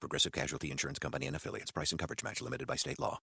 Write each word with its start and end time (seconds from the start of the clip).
Progressive 0.00 0.32
Casualty 0.32 0.70
Insurance 0.70 0.98
Company 0.98 1.26
and 1.26 1.36
affiliates. 1.36 1.70
Price 1.70 1.90
and 1.90 1.98
coverage 1.98 2.22
match 2.22 2.40
limited 2.40 2.66
by 2.66 2.76
state 2.76 3.00
law. 3.00 3.18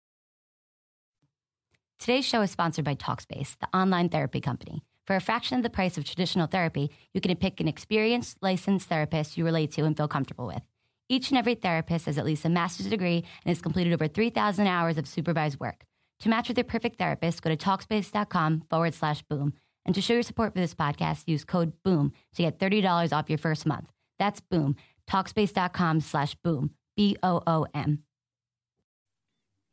Today's 2.00 2.26
show 2.26 2.42
is 2.42 2.52
sponsored 2.52 2.86
by 2.86 2.96
Talkspace, 2.96 3.58
the 3.60 3.78
online 3.78 4.10
therapy 4.10 4.42
company. 4.42 4.84
For 5.08 5.16
a 5.16 5.22
fraction 5.22 5.58
of 5.58 5.64
the 5.64 5.70
price 5.70 5.98
of 5.98 6.04
traditional 6.04 6.48
therapy, 6.48 6.92
you 7.14 7.22
can 7.22 7.36
pick 7.38 7.60
an 7.60 7.68
experienced, 7.68 8.38
licensed 8.42 8.90
therapist 8.90 9.38
you 9.38 9.46
relate 9.46 9.72
to 9.74 9.84
and 9.84 9.96
feel 9.96 10.08
comfortable 10.08 10.48
with. 10.48 10.62
Each 11.08 11.30
and 11.30 11.38
every 11.38 11.56
therapist 11.56 12.08
has 12.08 12.18
at 12.18 12.26
least 12.26 12.46
a 12.46 12.50
master's 12.50 12.88
degree 12.88 13.18
and 13.18 13.56
has 13.56 13.62
completed 13.62 13.94
over 13.94 14.08
3,000 14.08 14.68
hours 14.68 14.98
of 14.98 15.08
supervised 15.08 15.60
work. 15.60 15.86
To 16.22 16.30
match 16.30 16.48
with 16.48 16.58
your 16.58 16.66
perfect 16.66 16.98
therapist, 16.98 17.42
go 17.42 17.50
to 17.50 17.58
Talkspace.com 17.58 18.64
forward 18.70 18.94
slash 18.94 19.22
boom. 19.24 19.54
And 19.86 19.94
to 19.94 20.02
show 20.02 20.14
your 20.14 20.24
support 20.24 20.54
for 20.54 20.60
this 20.60 20.74
podcast, 20.74 21.24
use 21.28 21.46
code 21.46 21.74
BOOM 21.84 22.12
to 22.36 22.42
get 22.42 22.58
$30 22.60 23.14
off 23.14 23.30
your 23.30 23.38
first 23.38 23.66
month. 23.66 23.92
That's 24.18 24.40
BOOM. 24.40 24.76
Talkspace.com 25.10 26.02
slash 26.02 26.36
boom. 26.44 26.72
B 26.96 27.18
O 27.22 27.42
O 27.46 27.66
M. 27.74 28.04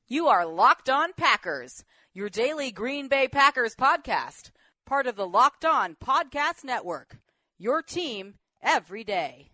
You 0.09 0.27
are 0.27 0.45
Locked 0.45 0.91
On 0.91 1.13
Packers, 1.17 1.85
your 2.13 2.29
daily 2.29 2.71
Green 2.71 3.09
Bay 3.09 3.29
Packers 3.29 3.75
podcast, 3.75 4.51
part 4.85 5.07
of 5.07 5.17
the 5.17 5.27
Locked 5.27 5.65
On 5.65 5.97
Podcast 6.05 6.65
Network. 6.65 7.17
Your 7.59 7.81
team 7.81 8.35
every 8.61 9.05
day. 9.05 9.51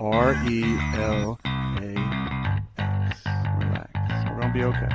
R 0.00 0.32
E 0.48 0.78
L 0.94 1.38
A 1.44 1.94
X. 2.78 3.20
Relax. 3.58 4.30
We're 4.30 4.40
gonna 4.40 4.52
be 4.54 4.64
okay. 4.64 4.88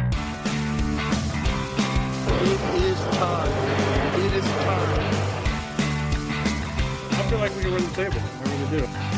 It 2.41 2.83
is 2.83 2.99
time. 3.17 4.21
It 4.25 4.33
is 4.33 4.43
time. 4.43 5.15
I 7.11 7.27
feel 7.29 7.39
like 7.39 7.55
we 7.55 7.61
can 7.61 7.71
run 7.73 7.83
the 7.83 7.89
table. 7.91 8.21
We're 8.39 8.45
gonna 8.45 8.79
do. 8.79 9.14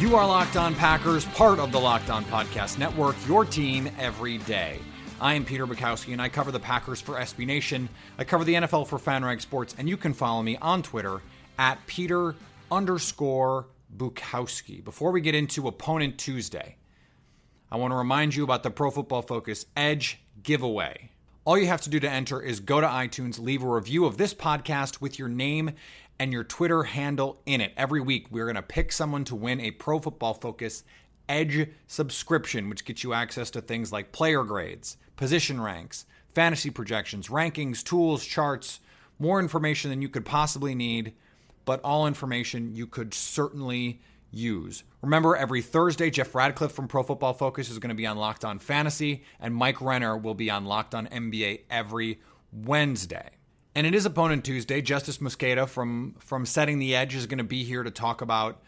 You 0.00 0.16
are 0.16 0.26
Locked 0.26 0.56
On 0.56 0.74
Packers, 0.74 1.26
part 1.26 1.58
of 1.58 1.72
the 1.72 1.78
Locked 1.78 2.08
On 2.08 2.24
Podcast 2.24 2.78
Network, 2.78 3.16
your 3.28 3.44
team 3.44 3.86
every 3.98 4.38
day. 4.38 4.78
I 5.20 5.34
am 5.34 5.44
Peter 5.44 5.66
Bukowski, 5.66 6.14
and 6.14 6.22
I 6.22 6.30
cover 6.30 6.50
the 6.50 6.58
Packers 6.58 7.02
for 7.02 7.16
SB 7.16 7.44
Nation. 7.44 7.86
I 8.16 8.24
cover 8.24 8.42
the 8.42 8.54
NFL 8.54 8.86
for 8.86 8.98
FanRag 8.98 9.42
Sports, 9.42 9.74
and 9.76 9.90
you 9.90 9.98
can 9.98 10.14
follow 10.14 10.42
me 10.42 10.56
on 10.56 10.82
Twitter 10.82 11.20
at 11.58 11.86
Peter 11.86 12.34
underscore 12.72 13.66
Bukowski. 13.94 14.82
Before 14.82 15.10
we 15.10 15.20
get 15.20 15.34
into 15.34 15.68
Opponent 15.68 16.16
Tuesday, 16.16 16.76
I 17.70 17.76
want 17.76 17.92
to 17.92 17.96
remind 17.96 18.34
you 18.34 18.42
about 18.42 18.62
the 18.62 18.70
Pro 18.70 18.90
Football 18.90 19.20
Focus 19.20 19.66
Edge 19.76 20.22
giveaway. 20.42 21.10
All 21.44 21.58
you 21.58 21.66
have 21.66 21.82
to 21.82 21.90
do 21.90 22.00
to 22.00 22.10
enter 22.10 22.40
is 22.40 22.60
go 22.60 22.80
to 22.80 22.86
iTunes, 22.86 23.38
leave 23.38 23.62
a 23.62 23.68
review 23.68 24.06
of 24.06 24.16
this 24.16 24.32
podcast 24.32 25.02
with 25.02 25.18
your 25.18 25.28
name 25.28 25.72
and 26.20 26.34
your 26.34 26.44
Twitter 26.44 26.82
handle 26.82 27.40
in 27.46 27.62
it. 27.62 27.72
Every 27.78 28.02
week, 28.02 28.26
we're 28.30 28.44
going 28.44 28.54
to 28.54 28.62
pick 28.62 28.92
someone 28.92 29.24
to 29.24 29.34
win 29.34 29.58
a 29.58 29.70
Pro 29.70 29.98
Football 29.98 30.34
Focus 30.34 30.84
Edge 31.30 31.70
subscription, 31.86 32.68
which 32.68 32.84
gets 32.84 33.02
you 33.02 33.14
access 33.14 33.50
to 33.50 33.62
things 33.62 33.90
like 33.90 34.12
player 34.12 34.44
grades, 34.44 34.98
position 35.16 35.62
ranks, 35.62 36.04
fantasy 36.34 36.68
projections, 36.68 37.28
rankings, 37.28 37.82
tools, 37.82 38.26
charts, 38.26 38.80
more 39.18 39.40
information 39.40 39.88
than 39.88 40.02
you 40.02 40.10
could 40.10 40.26
possibly 40.26 40.74
need, 40.74 41.14
but 41.64 41.80
all 41.82 42.06
information 42.06 42.76
you 42.76 42.86
could 42.86 43.14
certainly 43.14 44.02
use. 44.30 44.84
Remember, 45.00 45.34
every 45.34 45.62
Thursday, 45.62 46.10
Jeff 46.10 46.34
Ratcliffe 46.34 46.72
from 46.72 46.86
Pro 46.86 47.02
Football 47.02 47.32
Focus 47.32 47.70
is 47.70 47.78
going 47.78 47.88
to 47.88 47.94
be 47.94 48.06
on 48.06 48.18
Locked 48.18 48.44
On 48.44 48.58
Fantasy, 48.58 49.24
and 49.40 49.54
Mike 49.54 49.80
Renner 49.80 50.18
will 50.18 50.34
be 50.34 50.50
on 50.50 50.66
Locked 50.66 50.94
On 50.94 51.06
NBA 51.06 51.62
every 51.70 52.20
Wednesday. 52.52 53.30
And 53.72 53.86
it 53.86 53.94
is 53.94 54.04
Opponent 54.04 54.44
Tuesday. 54.44 54.82
Justice 54.82 55.18
Mosqueda 55.18 55.68
from 55.68 56.16
from 56.18 56.44
Setting 56.44 56.80
the 56.80 56.96
Edge 56.96 57.14
is 57.14 57.26
going 57.26 57.38
to 57.38 57.44
be 57.44 57.62
here 57.62 57.84
to 57.84 57.90
talk 57.90 58.20
about 58.20 58.60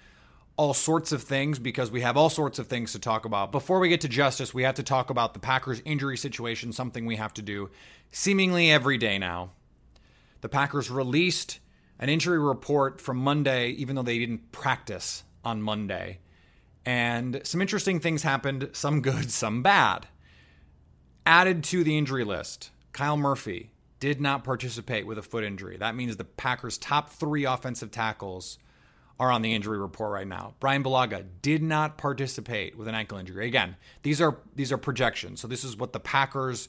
all 0.57 0.75
sorts 0.75 1.11
of 1.11 1.23
things 1.23 1.59
because 1.59 1.91
we 1.91 2.03
have 2.03 2.17
all 2.17 2.31
sorts 2.31 2.61
of 2.61 2.69
things 2.69 2.93
to 2.93 3.01
talk 3.01 3.25
about. 3.25 3.51
Before 3.51 3.81
we 3.81 3.89
get 3.89 4.03
to 4.03 4.09
Justice, 4.09 4.55
we 4.55 4.63
have 4.63 4.77
to 4.77 4.83
talk 4.85 5.11
about 5.11 5.35
the 5.35 5.41
Packers 5.41 5.83
injury 5.85 6.17
situation, 6.17 6.73
something 6.73 7.05
we 7.05 7.17
have 7.17 7.35
to 7.35 7.43
do 7.43 7.69
seemingly 8.13 8.71
every 8.71 8.97
day 8.97 9.19
now. 9.19 9.51
The 10.41 10.49
Packers 10.49 10.89
released 10.89 11.59
an 11.99 12.09
injury 12.09 12.39
report 12.39 13.01
from 13.01 13.17
Monday, 13.17 13.71
even 13.71 13.97
though 13.97 14.03
they 14.03 14.19
didn't 14.21 14.53
practice 14.53 15.25
on 15.45 15.63
Monday. 15.63 16.21
And 16.87 17.41
some 17.43 17.61
interesting 17.61 17.99
things 17.99 18.23
happened, 18.23 18.71
some 18.73 19.01
good, 19.01 19.33
some 19.33 19.65
bad. 19.65 20.07
Added 21.27 21.65
to 21.65 21.83
the 21.83 21.99
injury 21.99 22.25
list, 22.25 22.71
Kyle 22.93 23.17
Murphy 23.17 23.72
did 24.03 24.21
not 24.21 24.43
participate 24.43 25.07
with 25.07 25.17
a 25.17 25.23
foot 25.23 25.45
injury. 25.45 25.77
That 25.77 25.95
means 25.95 26.17
the 26.17 26.25
Packers' 26.25 26.77
top 26.77 27.11
three 27.11 27.45
offensive 27.45 27.93
tackles 27.93 28.59
are 29.21 29.31
on 29.31 29.43
the 29.43 29.55
injury 29.55 29.79
report 29.79 30.11
right 30.11 30.27
now. 30.27 30.55
Brian 30.59 30.83
Bulaga 30.83 31.25
did 31.41 31.63
not 31.63 31.99
participate 31.99 32.77
with 32.77 32.89
an 32.89 32.97
ankle 32.97 33.17
injury. 33.17 33.47
Again, 33.47 33.77
these 34.03 34.21
are 34.21 34.39
these 34.57 34.73
are 34.73 34.77
projections. 34.77 35.41
So 35.41 35.47
this 35.47 35.63
is 35.63 35.77
what 35.77 35.93
the 35.93 36.01
Packers 36.01 36.69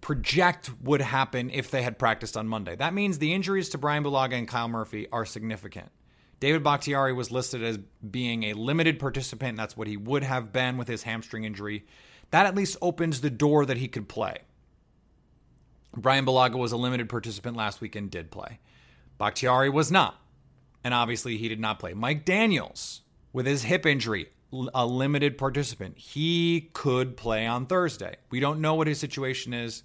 project 0.00 0.70
would 0.84 1.00
happen 1.00 1.50
if 1.50 1.72
they 1.72 1.82
had 1.82 1.98
practiced 1.98 2.36
on 2.36 2.46
Monday. 2.46 2.76
That 2.76 2.94
means 2.94 3.18
the 3.18 3.34
injuries 3.34 3.68
to 3.70 3.78
Brian 3.78 4.04
Bulaga 4.04 4.34
and 4.34 4.46
Kyle 4.46 4.68
Murphy 4.68 5.08
are 5.10 5.26
significant. 5.26 5.90
David 6.38 6.62
Bakhtiari 6.62 7.12
was 7.12 7.32
listed 7.32 7.64
as 7.64 7.76
being 8.08 8.44
a 8.44 8.52
limited 8.52 9.00
participant. 9.00 9.56
That's 9.56 9.76
what 9.76 9.88
he 9.88 9.96
would 9.96 10.22
have 10.22 10.52
been 10.52 10.76
with 10.76 10.86
his 10.86 11.02
hamstring 11.02 11.42
injury. 11.42 11.86
That 12.30 12.46
at 12.46 12.54
least 12.54 12.76
opens 12.80 13.20
the 13.20 13.30
door 13.30 13.66
that 13.66 13.78
he 13.78 13.88
could 13.88 14.08
play. 14.08 14.42
Brian 15.96 16.24
Bulaga 16.24 16.56
was 16.56 16.72
a 16.72 16.76
limited 16.76 17.08
participant 17.08 17.56
last 17.56 17.80
week 17.80 17.96
and 17.96 18.10
did 18.10 18.30
play. 18.30 18.60
Bakhtiari 19.18 19.68
was 19.68 19.90
not. 19.90 20.20
And 20.82 20.94
obviously, 20.94 21.36
he 21.36 21.48
did 21.48 21.60
not 21.60 21.78
play. 21.78 21.92
Mike 21.92 22.24
Daniels, 22.24 23.02
with 23.32 23.46
his 23.46 23.64
hip 23.64 23.84
injury, 23.84 24.30
a 24.74 24.86
limited 24.86 25.36
participant. 25.36 25.98
He 25.98 26.70
could 26.72 27.16
play 27.16 27.46
on 27.46 27.66
Thursday. 27.66 28.16
We 28.30 28.40
don't 28.40 28.60
know 28.60 28.74
what 28.74 28.86
his 28.86 28.98
situation 28.98 29.52
is, 29.52 29.82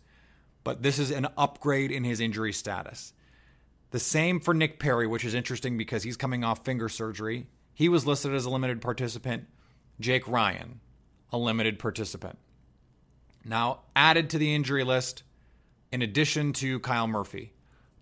but 0.63 0.81
this 0.81 0.97
is 0.97 1.11
an 1.11 1.27
upgrade 1.37 1.91
in 1.91 2.03
his 2.03 2.19
injury 2.19 2.53
status. 2.53 3.13
The 3.91 3.99
same 3.99 4.39
for 4.39 4.53
Nick 4.53 4.79
Perry, 4.79 5.05
which 5.05 5.25
is 5.25 5.33
interesting 5.33 5.77
because 5.77 6.03
he's 6.03 6.17
coming 6.17 6.43
off 6.43 6.65
finger 6.65 6.89
surgery. 6.89 7.47
He 7.73 7.89
was 7.89 8.07
listed 8.07 8.33
as 8.33 8.45
a 8.45 8.49
limited 8.49 8.81
participant. 8.81 9.45
Jake 9.99 10.27
Ryan, 10.27 10.79
a 11.31 11.37
limited 11.37 11.77
participant. 11.77 12.39
Now, 13.43 13.81
added 13.95 14.29
to 14.31 14.37
the 14.37 14.55
injury 14.55 14.83
list, 14.83 15.23
in 15.95 16.01
addition 16.01 16.51
to 16.51 16.81
Kyle 16.81 17.07
Murphy, 17.07 17.53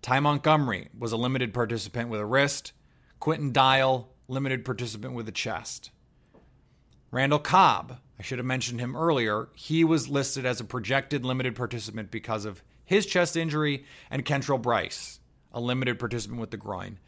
Ty 0.02 0.18
Montgomery 0.18 0.88
was 0.98 1.12
a 1.12 1.16
limited 1.16 1.54
participant 1.54 2.08
with 2.08 2.18
a 2.18 2.26
wrist. 2.26 2.72
Quinton 3.20 3.52
Dial, 3.52 4.08
limited 4.26 4.64
participant 4.64 5.14
with 5.14 5.28
a 5.28 5.32
chest. 5.32 5.92
Randall 7.12 7.38
Cobb, 7.38 7.98
I 8.18 8.22
should 8.22 8.38
have 8.38 8.46
mentioned 8.46 8.80
him 8.80 8.96
earlier. 8.96 9.48
He 9.54 9.84
was 9.84 10.08
listed 10.08 10.44
as 10.44 10.58
a 10.58 10.64
projected 10.64 11.24
limited 11.24 11.54
participant 11.54 12.10
because 12.10 12.44
of 12.44 12.64
his 12.84 13.06
chest 13.06 13.36
injury, 13.36 13.84
and 14.10 14.24
Kentrell 14.24 14.60
Brice, 14.60 15.20
a 15.52 15.60
limited 15.60 16.00
participant 16.00 16.40
with 16.40 16.50
the 16.50 16.56
groin. 16.56 16.98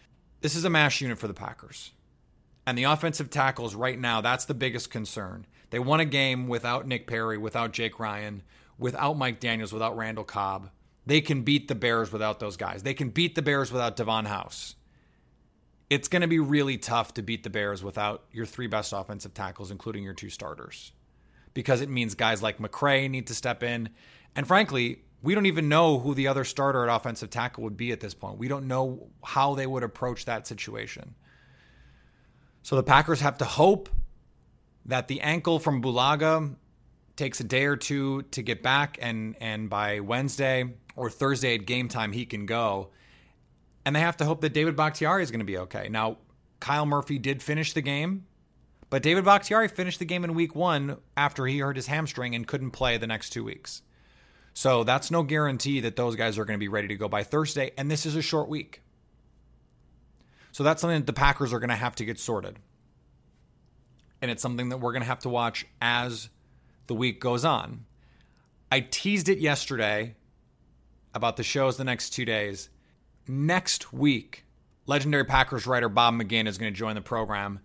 This 0.40 0.54
is 0.54 0.64
a 0.64 0.70
mash 0.70 1.00
unit 1.00 1.18
for 1.18 1.26
the 1.26 1.34
Packers. 1.34 1.90
And 2.64 2.78
the 2.78 2.84
offensive 2.84 3.28
tackles 3.28 3.74
right 3.74 3.98
now, 3.98 4.20
that's 4.20 4.44
the 4.44 4.54
biggest 4.54 4.88
concern. 4.92 5.48
They 5.70 5.80
won 5.80 5.98
a 5.98 6.04
game 6.04 6.46
without 6.46 6.86
Nick 6.86 7.08
Perry, 7.08 7.38
without 7.38 7.72
Jake 7.72 7.98
Ryan, 7.98 8.44
without 8.78 9.18
Mike 9.18 9.40
Daniels, 9.40 9.72
without 9.72 9.96
Randall 9.96 10.22
Cobb. 10.22 10.70
They 11.06 11.20
can 11.20 11.42
beat 11.42 11.68
the 11.68 11.74
Bears 11.76 12.12
without 12.12 12.40
those 12.40 12.56
guys. 12.56 12.82
They 12.82 12.94
can 12.94 13.10
beat 13.10 13.36
the 13.36 13.42
Bears 13.42 13.72
without 13.72 13.96
Davon 13.96 14.24
House. 14.24 14.74
It's 15.88 16.08
going 16.08 16.22
to 16.22 16.28
be 16.28 16.40
really 16.40 16.78
tough 16.78 17.14
to 17.14 17.22
beat 17.22 17.44
the 17.44 17.50
Bears 17.50 17.82
without 17.84 18.24
your 18.32 18.44
three 18.44 18.66
best 18.66 18.92
offensive 18.92 19.32
tackles, 19.32 19.70
including 19.70 20.02
your 20.02 20.14
two 20.14 20.30
starters, 20.30 20.90
because 21.54 21.80
it 21.80 21.88
means 21.88 22.16
guys 22.16 22.42
like 22.42 22.58
McCray 22.58 23.08
need 23.08 23.28
to 23.28 23.34
step 23.34 23.62
in. 23.62 23.88
And 24.34 24.48
frankly, 24.48 25.04
we 25.22 25.34
don't 25.34 25.46
even 25.46 25.68
know 25.68 26.00
who 26.00 26.12
the 26.12 26.26
other 26.26 26.42
starter 26.42 26.88
at 26.88 26.94
offensive 26.94 27.30
tackle 27.30 27.62
would 27.64 27.76
be 27.76 27.92
at 27.92 28.00
this 28.00 28.14
point. 28.14 28.38
We 28.38 28.48
don't 28.48 28.66
know 28.66 29.08
how 29.24 29.54
they 29.54 29.66
would 29.66 29.84
approach 29.84 30.24
that 30.24 30.46
situation. 30.46 31.14
So 32.62 32.74
the 32.74 32.82
Packers 32.82 33.20
have 33.20 33.38
to 33.38 33.44
hope 33.44 33.88
that 34.86 35.06
the 35.06 35.20
ankle 35.20 35.60
from 35.60 35.80
Bulaga 35.80 36.56
takes 37.16 37.40
a 37.40 37.44
day 37.44 37.64
or 37.64 37.76
two 37.76 38.22
to 38.30 38.42
get 38.42 38.62
back, 38.62 38.98
and 39.00 39.34
and 39.40 39.68
by 39.70 40.00
Wednesday 40.00 40.74
or 40.94 41.10
Thursday 41.10 41.54
at 41.54 41.66
game 41.66 41.88
time 41.88 42.12
he 42.12 42.26
can 42.26 42.46
go. 42.46 42.90
And 43.84 43.94
they 43.94 44.00
have 44.00 44.16
to 44.18 44.24
hope 44.24 44.40
that 44.40 44.52
David 44.52 44.76
Bakhtiari 44.76 45.22
is 45.22 45.30
going 45.30 45.40
to 45.40 45.46
be 45.46 45.58
okay. 45.58 45.88
Now, 45.88 46.18
Kyle 46.58 46.86
Murphy 46.86 47.18
did 47.18 47.42
finish 47.42 47.72
the 47.72 47.82
game, 47.82 48.26
But 48.88 49.02
David 49.02 49.24
Bakhtiari 49.24 49.68
finished 49.68 49.98
the 49.98 50.04
game 50.04 50.24
in 50.24 50.34
week 50.34 50.54
one 50.54 50.98
after 51.16 51.46
he 51.46 51.58
hurt 51.58 51.76
his 51.76 51.86
hamstring 51.88 52.34
and 52.34 52.46
couldn't 52.46 52.70
play 52.70 52.98
the 52.98 53.06
next 53.06 53.30
two 53.30 53.42
weeks. 53.44 53.82
So 54.54 54.84
that's 54.84 55.10
no 55.10 55.22
guarantee 55.22 55.80
that 55.80 55.96
those 55.96 56.16
guys 56.16 56.38
are 56.38 56.44
going 56.44 56.58
to 56.58 56.62
be 56.62 56.68
ready 56.68 56.88
to 56.88 56.96
go 56.96 57.08
by 57.08 57.24
Thursday. 57.24 57.72
And 57.76 57.90
this 57.90 58.06
is 58.06 58.16
a 58.16 58.22
short 58.22 58.48
week. 58.48 58.82
So 60.52 60.62
that's 60.64 60.80
something 60.80 61.00
that 61.00 61.06
the 61.06 61.12
Packers 61.12 61.52
are 61.52 61.58
going 61.58 61.70
to 61.70 61.76
have 61.76 61.96
to 61.96 62.04
get 62.04 62.18
sorted. 62.18 62.58
And 64.22 64.30
it's 64.30 64.40
something 64.40 64.70
that 64.70 64.78
we're 64.78 64.92
going 64.92 65.02
to 65.02 65.08
have 65.08 65.18
to 65.20 65.28
watch 65.28 65.66
as 65.82 66.30
the 66.86 66.94
week 66.94 67.20
goes 67.20 67.44
on. 67.44 67.84
I 68.70 68.80
teased 68.80 69.28
it 69.28 69.38
yesterday 69.38 70.14
about 71.14 71.36
the 71.36 71.42
shows 71.42 71.76
the 71.76 71.84
next 71.84 72.10
two 72.10 72.24
days. 72.24 72.68
Next 73.28 73.92
week, 73.92 74.44
legendary 74.86 75.24
Packers 75.24 75.66
writer 75.66 75.88
Bob 75.88 76.14
McGinn 76.14 76.46
is 76.46 76.58
going 76.58 76.72
to 76.72 76.78
join 76.78 76.94
the 76.94 77.00
program. 77.00 77.60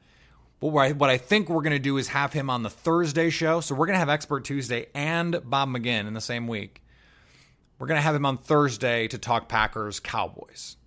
But 0.59 0.67
what 0.67 1.09
I, 1.09 1.17
think 1.17 1.49
we're 1.49 1.63
going 1.63 1.71
to 1.71 1.79
do 1.79 1.97
is 1.97 2.09
have 2.09 2.33
him 2.33 2.49
on 2.49 2.61
the 2.61 2.69
Thursday 2.69 3.31
show. 3.31 3.61
So 3.61 3.73
we're 3.73 3.87
going 3.87 3.95
to 3.95 3.99
have 3.99 4.09
Expert 4.09 4.45
Tuesday 4.45 4.87
and 4.93 5.41
Bob 5.43 5.69
McGinn 5.69 6.07
in 6.07 6.13
the 6.13 6.21
same 6.21 6.47
week. 6.47 6.83
We're 7.79 7.87
going 7.87 7.97
to 7.97 8.03
have 8.03 8.13
him 8.13 8.27
on 8.27 8.37
Thursday 8.37 9.07
to 9.07 9.17
talk 9.17 9.49
Packers 9.49 9.99
Cowboys. 9.99 10.77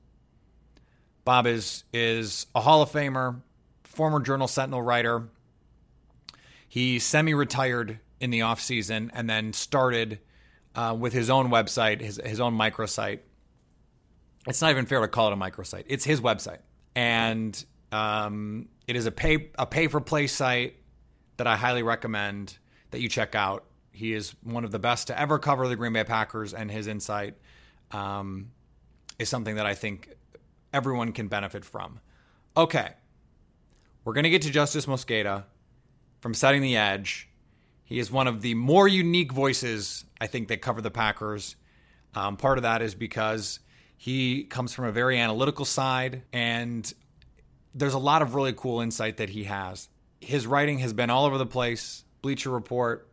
Bob 1.25 1.47
is 1.47 1.83
is 1.93 2.47
a 2.55 2.61
Hall 2.61 2.83
of 2.83 2.91
Famer, 2.91 3.41
former 3.83 4.21
Journal 4.21 4.47
Sentinel 4.47 4.83
writer. 4.83 5.29
He 6.69 7.01
semi-retired 7.01 7.99
in 8.25 8.31
the 8.31 8.41
offseason 8.41 9.11
and 9.13 9.29
then 9.29 9.53
started 9.53 10.19
uh, 10.75 10.97
with 10.99 11.13
his 11.13 11.29
own 11.29 11.51
website, 11.51 12.01
his, 12.01 12.19
his 12.25 12.41
own 12.41 12.57
microsite. 12.57 13.21
It's 14.47 14.63
not 14.63 14.71
even 14.71 14.87
fair 14.87 15.01
to 15.01 15.09
call 15.09 15.29
it 15.29 15.35
a 15.35 15.37
microsite. 15.37 15.85
It's 15.89 16.05
his 16.05 16.23
website. 16.23 16.61
And 16.97 17.63
um, 17.93 18.69
it 18.87 18.97
is 18.97 19.05
a 19.05 19.13
pay 19.13 19.51
a 19.59 19.67
pay 19.67 19.89
for 19.89 20.01
play 20.01 20.27
site 20.27 20.77
that 21.37 21.47
I 21.47 21.57
highly 21.57 21.83
recommend 21.83 22.57
that 22.93 23.01
you 23.01 23.11
check 23.11 23.35
out. 23.35 23.65
He 23.93 24.15
is 24.15 24.35
one 24.43 24.65
of 24.65 24.71
the 24.71 24.79
best 24.79 25.09
to 25.09 25.21
ever 25.21 25.39
cover 25.39 25.69
the 25.69 25.77
Green 25.77 25.93
Bay 25.93 26.05
Packers, 26.05 26.55
and 26.55 26.71
his 26.71 26.87
insight 26.87 27.35
um, 27.91 28.51
is 29.19 29.29
something 29.29 29.57
that 29.57 29.67
I 29.67 29.75
think 29.75 30.09
everyone 30.73 31.13
can 31.13 31.29
benefit 31.29 31.65
from. 31.65 32.01
Okay, 32.57 32.91
we're 34.05 34.15
going 34.15 34.25
to 34.25 34.31
get 34.31 34.43
to 34.43 34.51
Justice 34.51 34.87
Mosqueda 34.87 35.45
from 36.21 36.35
Setting 36.35 36.63
the 36.63 36.77
Edge. 36.77 37.29
He 37.85 37.99
is 37.99 38.11
one 38.11 38.27
of 38.27 38.41
the 38.41 38.55
more 38.55 38.89
unique 38.89 39.33
voices, 39.33 40.05
I 40.21 40.27
think, 40.27 40.49
that 40.49 40.63
cover 40.63 40.81
the 40.81 40.91
Packers. 40.91 41.57
Um, 42.15 42.37
part 42.37 42.59
of 42.59 42.63
that 42.63 42.81
is 42.81 42.95
because 42.95 43.61
he 43.97 44.45
comes 44.45 44.73
from 44.73 44.87
a 44.87 44.93
very 44.93 45.19
analytical 45.19 45.65
side, 45.65 46.23
and 46.33 46.93
there's 47.75 47.95
a 47.95 47.99
lot 47.99 48.23
of 48.23 48.35
really 48.35 48.53
cool 48.53 48.81
insight 48.81 49.19
that 49.19 49.31
he 49.31 49.45
has. 49.45 49.89
His 50.21 50.47
writing 50.47 50.79
has 50.79 50.93
been 50.93 51.11
all 51.11 51.27
over 51.27 51.39
the 51.39 51.47
place. 51.47 52.05
Bleacher 52.23 52.51
Report, 52.51 53.09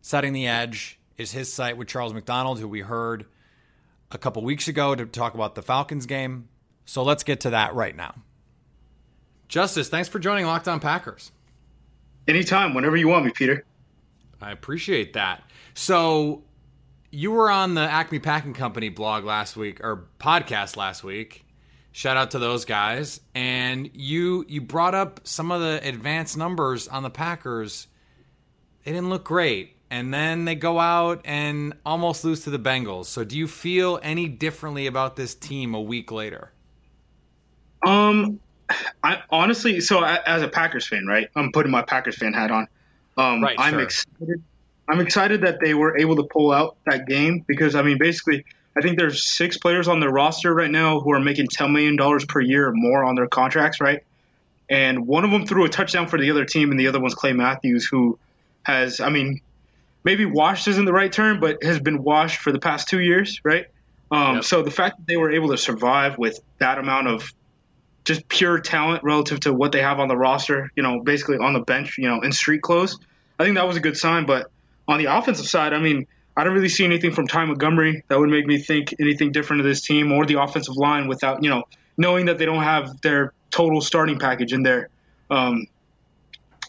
Setting 0.00 0.32
the 0.32 0.46
Edge 0.46 0.98
is 1.16 1.32
his 1.32 1.52
site 1.52 1.76
with 1.76 1.88
Charles 1.88 2.14
McDonald, 2.14 2.60
who 2.60 2.68
we 2.68 2.80
heard 2.80 3.26
a 4.10 4.18
couple 4.18 4.42
weeks 4.44 4.68
ago 4.68 4.94
to 4.94 5.06
talk 5.06 5.34
about 5.34 5.54
the 5.54 5.62
Falcons 5.62 6.06
game. 6.06 6.48
So 6.84 7.02
let's 7.02 7.24
get 7.24 7.40
to 7.40 7.50
that 7.50 7.74
right 7.74 7.94
now. 7.94 8.14
Justice, 9.48 9.88
thanks 9.88 10.08
for 10.08 10.18
joining 10.18 10.46
Locked 10.46 10.68
On 10.68 10.78
Packers. 10.78 11.32
Anytime, 12.26 12.74
whenever 12.74 12.96
you 12.96 13.08
want 13.08 13.24
me, 13.24 13.32
Peter. 13.34 13.64
I 14.40 14.52
appreciate 14.52 15.14
that. 15.14 15.42
So 15.74 16.44
you 17.10 17.30
were 17.30 17.50
on 17.50 17.74
the 17.74 17.82
Acme 17.82 18.18
Packing 18.18 18.54
Company 18.54 18.88
blog 18.88 19.24
last 19.24 19.56
week 19.56 19.80
or 19.82 20.08
podcast 20.18 20.76
last 20.76 21.02
week. 21.02 21.44
Shout 21.92 22.16
out 22.16 22.32
to 22.32 22.38
those 22.38 22.64
guys. 22.64 23.20
And 23.34 23.90
you 23.94 24.44
you 24.48 24.60
brought 24.60 24.94
up 24.94 25.20
some 25.24 25.50
of 25.50 25.60
the 25.60 25.80
advanced 25.82 26.36
numbers 26.36 26.86
on 26.86 27.02
the 27.02 27.10
Packers. 27.10 27.88
They 28.84 28.92
didn't 28.92 29.10
look 29.10 29.24
great. 29.24 29.76
And 29.90 30.12
then 30.12 30.44
they 30.44 30.54
go 30.54 30.78
out 30.78 31.22
and 31.24 31.72
almost 31.84 32.22
lose 32.22 32.44
to 32.44 32.50
the 32.50 32.58
Bengals. 32.58 33.06
So 33.06 33.24
do 33.24 33.38
you 33.38 33.48
feel 33.48 33.98
any 34.02 34.28
differently 34.28 34.86
about 34.86 35.16
this 35.16 35.34
team 35.34 35.74
a 35.74 35.80
week 35.80 36.12
later? 36.12 36.52
Um 37.86 38.38
I 39.02 39.22
honestly 39.30 39.80
so 39.80 40.04
as 40.04 40.42
a 40.42 40.48
Packers 40.48 40.86
fan, 40.86 41.06
right? 41.06 41.28
I'm 41.34 41.52
putting 41.52 41.72
my 41.72 41.82
Packers 41.82 42.18
fan 42.18 42.34
hat 42.34 42.50
on. 42.50 42.68
Um, 43.18 43.42
right, 43.42 43.56
I'm 43.58 43.74
sure. 43.74 43.82
excited. 43.82 44.42
I'm 44.88 45.00
excited 45.00 45.42
that 45.42 45.60
they 45.60 45.74
were 45.74 45.98
able 45.98 46.16
to 46.16 46.22
pull 46.22 46.50
out 46.50 46.76
that 46.86 47.06
game 47.06 47.44
because 47.46 47.74
I 47.74 47.82
mean, 47.82 47.98
basically, 47.98 48.44
I 48.76 48.80
think 48.80 48.98
there's 48.98 49.28
six 49.28 49.58
players 49.58 49.88
on 49.88 50.00
their 50.00 50.10
roster 50.10 50.54
right 50.54 50.70
now 50.70 51.00
who 51.00 51.12
are 51.12 51.20
making 51.20 51.48
ten 51.48 51.72
million 51.72 51.96
dollars 51.96 52.24
per 52.24 52.40
year 52.40 52.68
or 52.68 52.72
more 52.72 53.04
on 53.04 53.16
their 53.16 53.26
contracts, 53.26 53.80
right? 53.80 54.02
And 54.70 55.06
one 55.06 55.24
of 55.24 55.30
them 55.30 55.46
threw 55.46 55.64
a 55.64 55.68
touchdown 55.68 56.06
for 56.06 56.18
the 56.18 56.30
other 56.30 56.44
team, 56.44 56.70
and 56.70 56.78
the 56.78 56.86
other 56.86 57.00
one's 57.00 57.14
Clay 57.14 57.32
Matthews, 57.32 57.86
who 57.86 58.18
has, 58.62 59.00
I 59.00 59.08
mean, 59.08 59.40
maybe 60.04 60.24
washed 60.24 60.68
isn't 60.68 60.84
the 60.84 60.92
right 60.92 61.10
term, 61.10 61.40
but 61.40 61.62
has 61.62 61.80
been 61.80 62.02
washed 62.02 62.38
for 62.38 62.52
the 62.52 62.60
past 62.60 62.88
two 62.88 63.00
years, 63.00 63.40
right? 63.44 63.66
Um, 64.10 64.36
yep. 64.36 64.44
So 64.44 64.62
the 64.62 64.70
fact 64.70 64.98
that 64.98 65.06
they 65.06 65.16
were 65.16 65.32
able 65.32 65.48
to 65.48 65.58
survive 65.58 66.18
with 66.18 66.38
that 66.58 66.78
amount 66.78 67.08
of 67.08 67.32
just 68.04 68.26
pure 68.28 68.58
talent 68.58 69.04
relative 69.04 69.40
to 69.40 69.52
what 69.52 69.72
they 69.72 69.82
have 69.82 70.00
on 70.00 70.08
the 70.08 70.16
roster, 70.16 70.70
you 70.76 70.82
know, 70.82 71.00
basically 71.00 71.36
on 71.38 71.52
the 71.52 71.60
bench, 71.60 71.98
you 71.98 72.08
know, 72.08 72.20
in 72.20 72.32
street 72.32 72.62
clothes. 72.62 72.98
I 73.38 73.44
think 73.44 73.56
that 73.56 73.66
was 73.66 73.76
a 73.76 73.80
good 73.80 73.96
sign. 73.96 74.26
But 74.26 74.50
on 74.86 74.98
the 74.98 75.06
offensive 75.06 75.46
side, 75.46 75.72
I 75.72 75.78
mean, 75.78 76.06
I 76.36 76.44
don't 76.44 76.54
really 76.54 76.68
see 76.68 76.84
anything 76.84 77.12
from 77.12 77.26
Ty 77.26 77.46
Montgomery 77.46 78.04
that 78.08 78.18
would 78.18 78.30
make 78.30 78.46
me 78.46 78.58
think 78.58 78.94
anything 79.00 79.32
different 79.32 79.60
of 79.60 79.66
this 79.66 79.80
team 79.80 80.12
or 80.12 80.26
the 80.26 80.40
offensive 80.40 80.76
line 80.76 81.08
without, 81.08 81.42
you 81.42 81.50
know, 81.50 81.64
knowing 81.96 82.26
that 82.26 82.38
they 82.38 82.44
don't 82.44 82.62
have 82.62 83.00
their 83.00 83.32
total 83.50 83.80
starting 83.80 84.18
package 84.18 84.52
in 84.52 84.62
there. 84.62 84.88
Um, 85.30 85.66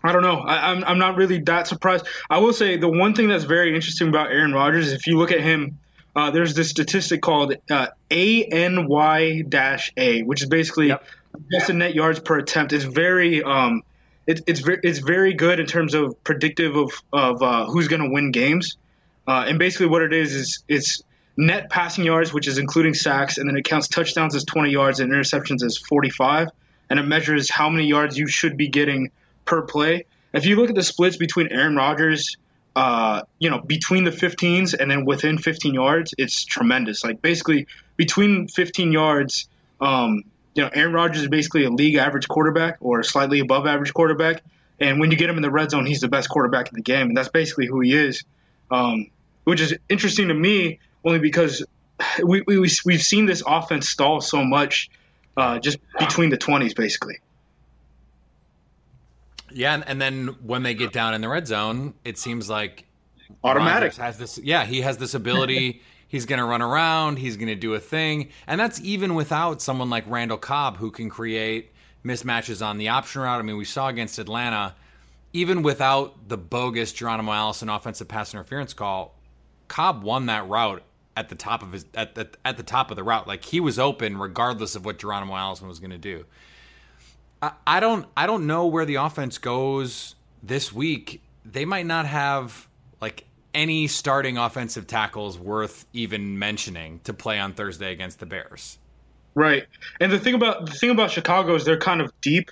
I 0.04 0.12
don't 0.12 0.22
know. 0.22 0.38
I, 0.38 0.72
am 0.72 0.78
I'm, 0.78 0.84
I'm 0.86 0.98
not 0.98 1.18
really 1.18 1.40
that 1.42 1.68
surprised. 1.68 2.08
I 2.30 2.40
will 2.40 2.54
say 2.54 2.78
the 2.78 2.88
one 2.88 3.14
thing 3.14 3.28
that's 3.28 3.44
very 3.44 3.76
interesting 3.76 4.08
about 4.08 4.32
Aaron 4.32 4.54
Rodgers, 4.54 4.94
if 4.94 5.08
you 5.08 5.18
look 5.18 5.32
at 5.32 5.42
him, 5.42 5.78
uh, 6.16 6.32
there's 6.32 6.56
this 6.56 6.70
statistic 6.70 7.22
called 7.22 7.56
uh, 7.70 7.88
ANY-A, 8.10 9.44
which 10.24 10.42
is 10.42 10.50
basically 10.50 10.88
yep 10.88 11.04
adjusted 11.34 11.76
net 11.76 11.94
yards 11.94 12.20
per 12.20 12.38
attempt 12.38 12.74
is 12.74 12.84
very 12.84 13.44
um, 13.44 13.84
it, 14.30 14.42
it's 14.46 14.60
very 14.60 14.80
it's 14.84 15.00
very 15.00 15.34
good 15.34 15.60
in 15.60 15.66
terms 15.66 15.96
of 15.96 16.24
predictive 16.24 16.76
of 16.76 16.92
of 17.12 17.42
uh, 17.42 17.66
who's 17.66 17.88
going 17.88 18.04
to 18.04 18.10
win 18.10 18.32
games. 18.32 18.78
Uh, 19.28 19.46
and 19.48 19.58
basically, 19.58 19.88
what 19.88 20.04
it 20.04 20.14
is 20.14 20.36
is 20.36 20.64
it's 20.68 21.02
net 21.36 21.70
passing 21.72 22.06
yards, 22.06 22.32
which 22.32 22.48
is 22.48 22.60
including 22.60 22.94
sacks, 22.94 23.40
and 23.40 23.50
then 23.50 23.58
it 23.58 23.66
counts 23.66 23.88
touchdowns 23.88 24.36
as 24.36 24.44
20 24.44 24.70
yards 24.70 25.00
and 25.00 25.12
interceptions 25.12 25.64
as 25.64 25.78
45, 25.78 26.50
and 26.92 27.00
it 27.00 27.04
measures 27.04 27.50
how 27.50 27.70
many 27.70 27.88
yards 27.88 28.18
you 28.18 28.28
should 28.28 28.56
be 28.56 28.68
getting 28.68 29.10
per 29.46 29.64
play. 29.64 30.06
If 30.32 30.46
you 30.46 30.58
look 30.58 30.70
at 30.70 30.76
the 30.76 30.84
splits 30.84 31.18
between 31.18 31.48
Aaron 31.48 31.76
Rodgers, 31.76 32.38
uh, 32.76 33.24
you 33.40 33.50
know, 33.50 33.60
between 33.60 34.04
the 34.04 34.12
15s 34.12 34.76
and 34.80 34.92
then 34.92 35.06
within 35.06 35.40
15 35.40 35.74
yards, 35.74 36.14
it's 36.20 36.46
tremendous. 36.46 37.04
Like 37.04 37.20
basically 37.20 37.66
between 37.98 38.48
15 38.48 38.92
yards, 38.92 39.48
um, 39.82 40.24
you 40.60 40.66
know, 40.66 40.72
Aaron 40.74 40.92
Rodgers 40.92 41.22
is 41.22 41.30
basically 41.30 41.64
a 41.64 41.70
league 41.70 41.96
average 41.96 42.28
quarterback 42.28 42.80
or 42.82 43.02
slightly 43.02 43.40
above 43.40 43.66
average 43.66 43.94
quarterback. 43.94 44.44
And 44.78 45.00
when 45.00 45.10
you 45.10 45.16
get 45.16 45.30
him 45.30 45.38
in 45.38 45.42
the 45.42 45.50
red 45.50 45.72
zone, 45.72 45.86
he's 45.86 46.02
the 46.02 46.10
best 46.10 46.28
quarterback 46.30 46.68
in 46.68 46.74
the 46.76 46.82
game, 46.82 47.08
and 47.08 47.16
that's 47.16 47.30
basically 47.30 47.66
who 47.66 47.80
he 47.80 47.94
is. 47.94 48.26
Um, 48.70 49.08
which 49.46 49.62
is 49.62 49.74
interesting 49.88 50.28
to 50.28 50.34
me 50.34 50.80
only 51.06 51.20
because 51.20 51.66
we, 52.22 52.42
we 52.42 52.60
we've 52.60 53.02
seen 53.02 53.26
this 53.26 53.42
offense 53.48 53.88
stall 53.88 54.20
so 54.20 54.44
much 54.44 54.90
uh, 55.38 55.60
just 55.60 55.78
between 55.98 56.30
the 56.30 56.38
twenties, 56.38 56.74
basically. 56.74 57.20
Yeah, 59.50 59.82
and 59.88 60.02
then 60.02 60.28
when 60.44 60.64
they 60.64 60.74
get 60.74 60.92
down 60.92 61.14
in 61.14 61.22
the 61.22 61.30
red 61.30 61.48
zone, 61.48 61.94
it 62.04 62.18
seems 62.18 62.50
like 62.50 62.84
automatic 63.46 63.94
Rodgers 63.94 63.98
has 63.98 64.18
this. 64.18 64.38
Yeah, 64.38 64.66
he 64.66 64.82
has 64.82 64.98
this 64.98 65.14
ability 65.14 65.82
He's 66.10 66.26
going 66.26 66.40
to 66.40 66.46
run 66.46 66.64
around. 66.64 67.20
He's 67.20 67.38
going 67.38 67.50
to 67.50 67.56
do 67.56 67.76
a 67.76 67.80
thing. 67.80 68.30
And 68.48 68.60
that's 68.60 68.82
even 68.82 69.14
without 69.14 69.62
someone 69.62 69.92
like 69.92 70.04
Randall 70.08 70.40
Cobb 70.40 70.78
who 70.78 70.90
can 70.90 71.08
create 71.08 71.72
mismatches 72.04 72.66
on 72.66 72.80
the 72.80 72.90
option 72.90 73.22
route. 73.22 73.40
I 73.40 73.44
mean, 73.44 73.58
we 73.58 73.66
saw 73.66 73.90
against 73.90 74.18
Atlanta, 74.18 74.74
even 75.34 75.62
without 75.62 76.28
the 76.28 76.38
bogus 76.38 76.92
Geronimo 76.92 77.32
Allison 77.32 77.70
offensive 77.70 78.08
pass 78.08 78.34
interference 78.34 78.74
call, 78.74 79.16
Cobb 79.68 80.02
won 80.02 80.26
that 80.26 80.50
route 80.50 80.82
at 81.16 81.30
the 81.30 81.36
top 81.36 81.62
of 81.62 81.74
his 81.74 81.86
at 81.94 82.16
the, 82.16 82.28
at 82.44 82.58
the 82.58 82.64
top 82.64 82.90
of 82.90 82.98
the 82.98 83.04
route. 83.04 83.28
Like 83.28 83.46
he 83.46 83.60
was 83.60 83.78
open 83.78 84.18
regardless 84.18 84.76
of 84.76 84.86
what 84.86 84.98
Geronimo 84.98 85.36
Allison 85.36 85.68
was 85.68 85.80
going 85.80 85.92
to 85.92 85.98
do. 86.00 86.26
I, 87.42 87.52
I 87.68 87.80
don't 87.80 88.08
I 88.18 88.26
don't 88.26 88.48
know 88.48 88.66
where 88.66 88.86
the 88.86 88.96
offense 88.96 89.38
goes 89.38 90.16
this 90.42 90.74
week. 90.74 91.22
They 91.46 91.66
might 91.66 91.86
not 91.86 92.08
have 92.08 92.68
like 93.00 93.26
any 93.54 93.88
starting 93.88 94.38
offensive 94.38 94.88
tackles 94.88 95.38
worth 95.38 95.86
even 95.94 96.38
mentioning 96.40 97.00
to 97.04 97.14
play 97.14 97.40
on 97.40 97.54
Thursday 97.54 97.92
against 97.92 98.20
the 98.20 98.26
Bears. 98.26 98.78
Right, 99.36 99.68
and 100.00 100.12
the 100.12 100.20
thing 100.20 100.34
about 100.34 100.66
the 100.66 100.74
thing 100.74 100.90
about 100.90 101.12
Chicago 101.12 101.56
is 101.56 101.66
they're 101.66 101.78
kind 101.78 102.02
of 102.02 102.12
deep 102.22 102.50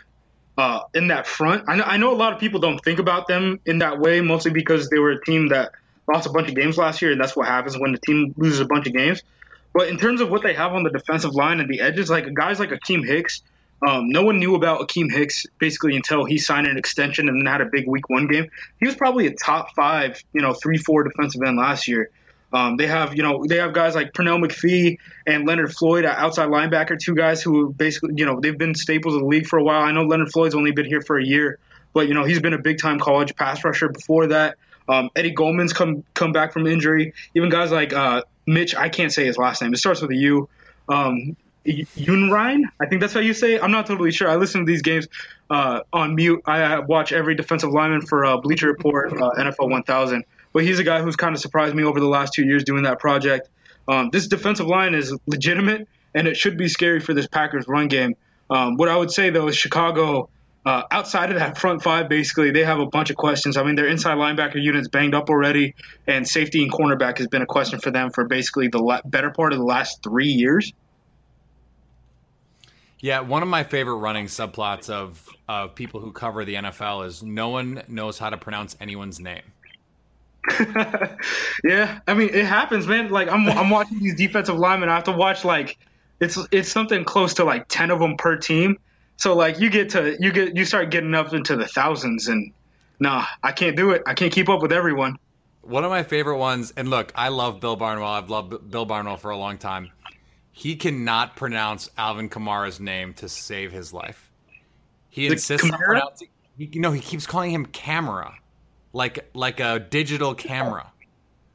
uh, 0.57 0.81
in 0.93 1.07
that 1.07 1.27
front. 1.27 1.65
I 1.67 1.75
know, 1.75 1.83
I 1.83 1.97
know 1.97 2.13
a 2.13 2.15
lot 2.15 2.33
of 2.33 2.39
people 2.39 2.59
don't 2.59 2.79
think 2.79 2.99
about 2.99 3.27
them 3.27 3.59
in 3.65 3.79
that 3.79 3.99
way, 3.99 4.21
mostly 4.21 4.51
because 4.51 4.89
they 4.89 4.99
were 4.99 5.11
a 5.11 5.23
team 5.23 5.49
that 5.49 5.71
lost 6.11 6.27
a 6.27 6.31
bunch 6.31 6.49
of 6.49 6.55
games 6.55 6.77
last 6.77 7.01
year, 7.01 7.11
and 7.11 7.21
that's 7.21 7.35
what 7.35 7.47
happens 7.47 7.77
when 7.77 7.91
the 7.91 7.99
team 7.99 8.33
loses 8.37 8.59
a 8.59 8.65
bunch 8.65 8.87
of 8.87 8.93
games. 8.93 9.21
But 9.73 9.89
in 9.89 9.97
terms 9.97 10.21
of 10.21 10.31
what 10.31 10.41
they 10.41 10.53
have 10.53 10.73
on 10.73 10.83
the 10.83 10.89
defensive 10.89 11.35
line 11.35 11.59
and 11.59 11.69
the 11.69 11.81
edges, 11.81 12.09
like 12.09 12.33
guys 12.33 12.59
like 12.59 12.69
Akiem 12.69 13.05
Hicks, 13.05 13.41
Um, 13.85 14.09
no 14.09 14.23
one 14.23 14.39
knew 14.39 14.55
about 14.55 14.81
Akiem 14.81 15.11
Hicks 15.11 15.45
basically 15.59 15.95
until 15.95 16.25
he 16.25 16.37
signed 16.37 16.67
an 16.67 16.77
extension 16.77 17.29
and 17.29 17.39
then 17.39 17.51
had 17.51 17.61
a 17.61 17.69
big 17.71 17.87
Week 17.87 18.09
One 18.09 18.27
game. 18.27 18.49
He 18.79 18.87
was 18.87 18.95
probably 18.95 19.27
a 19.27 19.33
top 19.33 19.75
five, 19.75 20.21
you 20.33 20.41
know, 20.41 20.53
three 20.53 20.77
four 20.77 21.03
defensive 21.03 21.41
end 21.45 21.57
last 21.57 21.87
year. 21.87 22.09
Um, 22.51 22.77
they 22.77 22.87
have, 22.87 23.15
you 23.15 23.23
know, 23.23 23.45
they 23.45 23.57
have 23.57 23.73
guys 23.73 23.93
like 23.93 24.13
Pernell 24.13 24.43
McPhee 24.43 24.97
and 25.27 25.45
Leonard 25.45 25.73
Floyd, 25.73 26.05
outside 26.05 26.47
linebacker, 26.49 26.97
two 26.97 27.13
guys 27.13 27.41
who 27.41 27.73
basically, 27.73 28.13
you 28.15 28.25
know, 28.25 28.39
they've 28.39 28.57
been 28.57 28.73
staples 28.73 29.15
of 29.15 29.21
the 29.21 29.27
league 29.27 29.47
for 29.47 29.59
a 29.59 29.63
while. 29.63 29.83
I 29.83 29.91
know 29.91 30.03
Leonard 30.03 30.31
Floyd's 30.31 30.55
only 30.55 30.71
been 30.71 30.85
here 30.85 31.01
for 31.01 31.19
a 31.19 31.23
year, 31.23 31.59
but 31.93 32.07
you 32.07 32.13
know, 32.13 32.23
he's 32.23 32.39
been 32.39 32.53
a 32.53 32.61
big 32.61 32.79
time 32.79 32.99
college 32.99 33.35
pass 33.35 33.63
rusher 33.63 33.89
before 33.89 34.27
that. 34.27 34.55
Um, 34.89 35.09
Eddie 35.15 35.31
Goldman's 35.31 35.73
come 35.73 36.03
come 36.13 36.31
back 36.31 36.53
from 36.53 36.65
injury. 36.65 37.13
Even 37.35 37.49
guys 37.49 37.71
like 37.71 37.91
uh, 37.93 38.23
Mitch, 38.45 38.75
I 38.75 38.89
can't 38.89 39.11
say 39.11 39.25
his 39.25 39.37
last 39.37 39.61
name. 39.61 39.73
It 39.73 39.77
starts 39.77 40.01
with 40.01 40.11
a 40.11 40.15
U. 40.15 40.47
Um, 40.87 41.35
Unrein, 41.67 42.63
I 42.79 42.85
think 42.85 43.01
that's 43.01 43.13
how 43.13 43.19
you 43.19 43.33
say. 43.33 43.55
It. 43.55 43.63
I'm 43.63 43.71
not 43.71 43.85
totally 43.85 44.11
sure. 44.11 44.29
I 44.29 44.35
listen 44.35 44.61
to 44.61 44.65
these 44.65 44.81
games 44.81 45.07
uh, 45.49 45.81
on 45.91 46.15
mute. 46.15 46.41
I 46.45 46.79
watch 46.79 47.11
every 47.11 47.35
defensive 47.35 47.71
lineman 47.71 48.01
for 48.01 48.25
uh, 48.25 48.37
Bleacher 48.37 48.67
Report, 48.67 49.11
uh, 49.13 49.31
NFL 49.37 49.69
1000. 49.69 50.23
But 50.53 50.63
he's 50.63 50.79
a 50.79 50.83
guy 50.83 51.01
who's 51.01 51.15
kind 51.15 51.35
of 51.35 51.41
surprised 51.41 51.75
me 51.75 51.83
over 51.83 51.99
the 51.99 52.07
last 52.07 52.33
two 52.33 52.45
years 52.45 52.63
doing 52.63 52.83
that 52.83 52.99
project. 52.99 53.49
Um, 53.87 54.09
this 54.11 54.27
defensive 54.27 54.67
line 54.67 54.93
is 54.95 55.15
legitimate, 55.27 55.87
and 56.13 56.27
it 56.27 56.35
should 56.35 56.57
be 56.57 56.67
scary 56.67 56.99
for 56.99 57.13
this 57.13 57.27
Packers 57.27 57.67
run 57.67 57.87
game. 57.87 58.15
Um, 58.49 58.75
what 58.75 58.89
I 58.89 58.95
would 58.95 59.11
say 59.11 59.29
though 59.29 59.47
is 59.49 59.57
Chicago 59.57 60.29
uh, 60.67 60.83
outside 60.91 61.29
of 61.31 61.37
that 61.37 61.57
front 61.57 61.81
five, 61.81 62.09
basically, 62.09 62.51
they 62.51 62.65
have 62.65 62.79
a 62.79 62.85
bunch 62.85 63.09
of 63.09 63.15
questions. 63.15 63.55
I 63.55 63.63
mean, 63.63 63.75
their 63.75 63.87
inside 63.87 64.17
linebacker 64.17 64.61
unit's 64.61 64.89
banged 64.89 65.15
up 65.15 65.29
already, 65.29 65.75
and 66.05 66.27
safety 66.27 66.61
and 66.61 66.69
cornerback 66.69 67.19
has 67.19 67.27
been 67.27 67.41
a 67.41 67.45
question 67.45 67.79
for 67.79 67.89
them 67.89 68.09
for 68.09 68.25
basically 68.25 68.67
the 68.67 68.79
la- 68.79 68.99
better 69.05 69.31
part 69.31 69.53
of 69.53 69.59
the 69.59 69.65
last 69.65 70.03
three 70.03 70.27
years. 70.27 70.73
Yeah, 72.99 73.19
one 73.19 73.43
of 73.43 73.49
my 73.49 73.63
favorite 73.63 73.97
running 73.97 74.25
subplots 74.25 74.89
of 74.89 75.27
of 75.47 75.75
people 75.75 75.99
who 75.99 76.11
cover 76.11 76.43
the 76.43 76.55
NFL 76.55 77.05
is 77.05 77.23
no 77.23 77.49
one 77.49 77.83
knows 77.87 78.17
how 78.17 78.29
to 78.29 78.37
pronounce 78.37 78.75
anyone's 78.81 79.19
name. 79.19 79.43
yeah, 81.63 81.99
I 82.07 82.13
mean 82.13 82.29
it 82.29 82.45
happens, 82.45 82.87
man. 82.87 83.09
Like 83.09 83.27
I'm 83.27 83.47
I'm 83.49 83.69
watching 83.69 83.99
these 83.99 84.15
defensive 84.15 84.57
linemen. 84.57 84.89
I 84.89 84.95
have 84.95 85.03
to 85.05 85.11
watch 85.11 85.45
like 85.45 85.77
it's 86.19 86.37
it's 86.51 86.69
something 86.69 87.03
close 87.03 87.35
to 87.35 87.43
like 87.43 87.67
ten 87.67 87.91
of 87.91 87.99
them 87.99 88.17
per 88.17 88.37
team, 88.37 88.79
so 89.17 89.35
like 89.35 89.59
you 89.59 89.69
get 89.69 89.89
to 89.91 90.17
you 90.19 90.31
get 90.31 90.55
you 90.55 90.65
start 90.65 90.89
getting 90.89 91.13
up 91.13 91.33
into 91.33 91.55
the 91.55 91.67
thousands, 91.67 92.27
and 92.27 92.51
nah, 92.99 93.25
I 93.43 93.51
can't 93.51 93.75
do 93.75 93.91
it. 93.91 94.03
I 94.07 94.13
can't 94.13 94.31
keep 94.31 94.49
up 94.49 94.61
with 94.61 94.71
everyone. 94.71 95.17
One 95.61 95.83
of 95.83 95.91
my 95.91 96.03
favorite 96.03 96.37
ones, 96.37 96.71
and 96.77 96.89
look, 96.89 97.11
I 97.13 97.27
love 97.27 97.59
Bill 97.59 97.75
Barnwell. 97.75 98.09
I've 98.09 98.29
loved 98.29 98.71
Bill 98.71 98.85
Barnwell 98.85 99.17
for 99.17 99.31
a 99.31 99.37
long 99.37 99.57
time. 99.57 99.91
He 100.57 100.75
cannot 100.75 101.35
pronounce 101.35 101.87
Alvin 101.99 102.29
Kamara's 102.29 102.79
name 102.79 103.13
to 103.13 103.29
save 103.29 103.71
his 103.71 103.93
life. 103.93 104.31
He 105.07 105.27
the 105.27 105.33
insists 105.33 105.67
Kamara? 105.67 105.73
on 105.73 105.79
pronouncing. 105.85 106.29
You 106.57 106.81
know, 106.81 106.91
he 106.91 106.99
keeps 106.99 107.27
calling 107.27 107.51
him 107.51 107.67
camera, 107.67 108.33
like 108.91 109.29
like 109.35 109.59
a 109.59 109.77
digital 109.77 110.33
camera. 110.33 110.91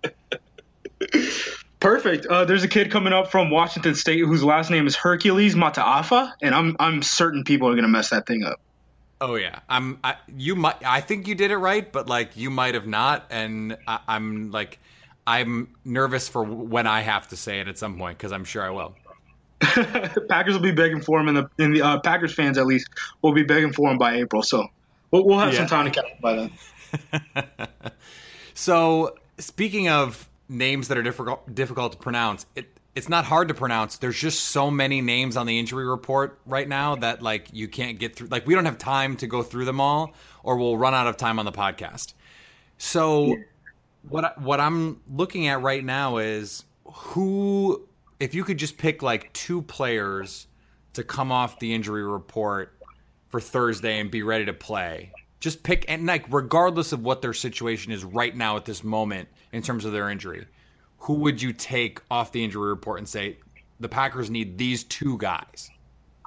Perfect. 1.81 2.27
Uh, 2.27 2.45
there's 2.45 2.63
a 2.63 2.69
kid 2.69 2.93
coming 2.93 3.13
up 3.13 3.33
from 3.33 3.51
Washington 3.51 3.97
State 3.97 4.21
whose 4.21 4.45
last 4.45 4.71
name 4.71 4.87
is 4.87 4.95
Hercules 4.95 5.57
Mataafa, 5.57 6.35
and 6.41 6.55
I'm 6.55 6.77
I'm 6.79 7.03
certain 7.03 7.43
people 7.43 7.69
are 7.69 7.75
gonna 7.75 7.89
mess 7.89 8.11
that 8.11 8.25
thing 8.25 8.45
up. 8.45 8.61
Oh 9.21 9.35
yeah, 9.35 9.59
I'm. 9.69 9.99
I, 10.05 10.15
you 10.37 10.55
might. 10.55 10.77
I 10.87 11.01
think 11.01 11.27
you 11.27 11.35
did 11.35 11.51
it 11.51 11.57
right, 11.57 11.91
but 11.91 12.07
like 12.07 12.37
you 12.37 12.51
might 12.51 12.75
have 12.75 12.87
not, 12.87 13.27
and 13.31 13.77
I, 13.85 13.99
I'm 14.07 14.53
like, 14.53 14.79
I'm 15.27 15.75
nervous 15.85 16.29
for 16.29 16.43
when 16.43 16.87
I 16.87 17.01
have 17.01 17.29
to 17.29 17.37
say 17.37 17.61
it 17.61 17.69
at 17.69 17.79
some 17.79 17.99
point 17.99 18.19
because 18.19 18.33
I'm 18.33 18.45
sure 18.45 18.63
I 18.63 18.71
will. 18.71 18.95
Packers 20.29 20.55
will 20.55 20.61
be 20.61 20.73
begging 20.73 21.01
for 21.01 21.21
him, 21.21 21.29
and 21.29 21.37
the 21.37 21.51
in 21.63 21.73
the 21.73 21.83
uh, 21.83 22.01
Packers 22.01 22.35
fans 22.35 22.59
at 22.59 22.67
least 22.67 22.89
will 23.23 23.33
be 23.33 23.45
begging 23.45 23.73
for 23.73 23.91
him 23.91 23.99
by 23.99 24.17
April. 24.17 24.43
So 24.43 24.67
we'll, 25.11 25.25
we'll 25.25 25.39
have 25.39 25.53
yeah. 25.53 25.61
some 25.61 25.69
time 25.69 25.85
to 25.85 25.91
catch 25.91 26.11
up 26.11 26.21
by 26.21 26.51
then. 27.35 27.71
so 28.55 29.15
speaking 29.39 29.89
of 29.89 30.29
names 30.53 30.89
that 30.89 30.99
are 30.99 31.03
difficult 31.03 31.55
difficult 31.55 31.93
to 31.93 31.99
pronounce. 31.99 32.47
It 32.55 32.67
it's 32.95 33.09
not 33.09 33.25
hard 33.25 33.49
to 33.49 33.55
pronounce. 33.55 33.97
There's 33.97 34.19
just 34.19 34.41
so 34.41 34.71
many 34.71 35.01
names 35.01 35.39
on 35.39 35.47
the 35.47 35.59
injury 35.59 35.87
report 35.87 36.39
right 36.45 36.69
now 36.69 36.95
that 36.97 37.23
like 37.23 37.49
you 37.53 37.67
can't 37.67 37.99
get 37.99 38.15
through. 38.15 38.29
Like 38.29 38.47
we 38.47 38.55
don't 38.55 38.67
have 38.67 38.79
time 38.79 39.17
to 39.17 39.27
go 39.27 39.43
through 39.43 39.65
them 39.65 39.81
all, 39.81 40.13
or 40.43 40.57
we'll 40.57 40.77
run 40.77 40.95
out 40.95 41.07
of 41.07 41.17
time 41.17 41.39
on 41.39 41.47
the 41.47 41.53
podcast. 41.53 42.13
So 42.77 43.27
yeah. 43.27 43.37
What 44.09 44.41
what 44.41 44.61
I'm 44.61 45.01
looking 45.11 45.49
at 45.49 45.63
right 45.63 45.85
now 45.85 46.19
is 46.19 46.65
who, 46.85 47.87
if 48.21 48.35
you 48.35 48.45
could 48.45 48.59
just 48.59 48.79
pick 48.79 49.03
like 49.03 49.33
two 49.33 49.63
players 49.63 50.47
to 50.95 51.03
come 51.03 51.33
off 51.33 51.59
the 51.59 51.73
injury 51.73 52.05
report 52.05 52.75
for 53.29 53.41
Thursday 53.41 53.99
and 53.99 54.11
be 54.11 54.23
ready 54.23 54.45
to 54.45 54.53
play. 54.53 55.13
Just 55.41 55.63
pick 55.63 55.85
and 55.89 56.07
like 56.07 56.25
regardless 56.31 56.93
of 56.93 57.03
what 57.03 57.23
their 57.23 57.33
situation 57.33 57.93
is 57.93 58.05
right 58.05 58.37
now 58.37 58.57
at 58.57 58.65
this 58.65 58.85
moment 58.85 59.29
in 59.53 59.63
terms 59.63 59.85
of 59.85 59.93
their 59.93 60.09
injury, 60.09 60.47
who 60.99 61.15
would 61.15 61.43
you 61.43 61.53
take 61.53 62.01
off 62.11 62.31
the 62.31 62.45
injury 62.45 62.69
report 62.69 62.99
and 62.99 63.09
say 63.09 63.39
the 63.81 63.89
Packers 63.89 64.31
need 64.31 64.59
these 64.59 64.85
two 64.85 65.19
guys? 65.19 65.71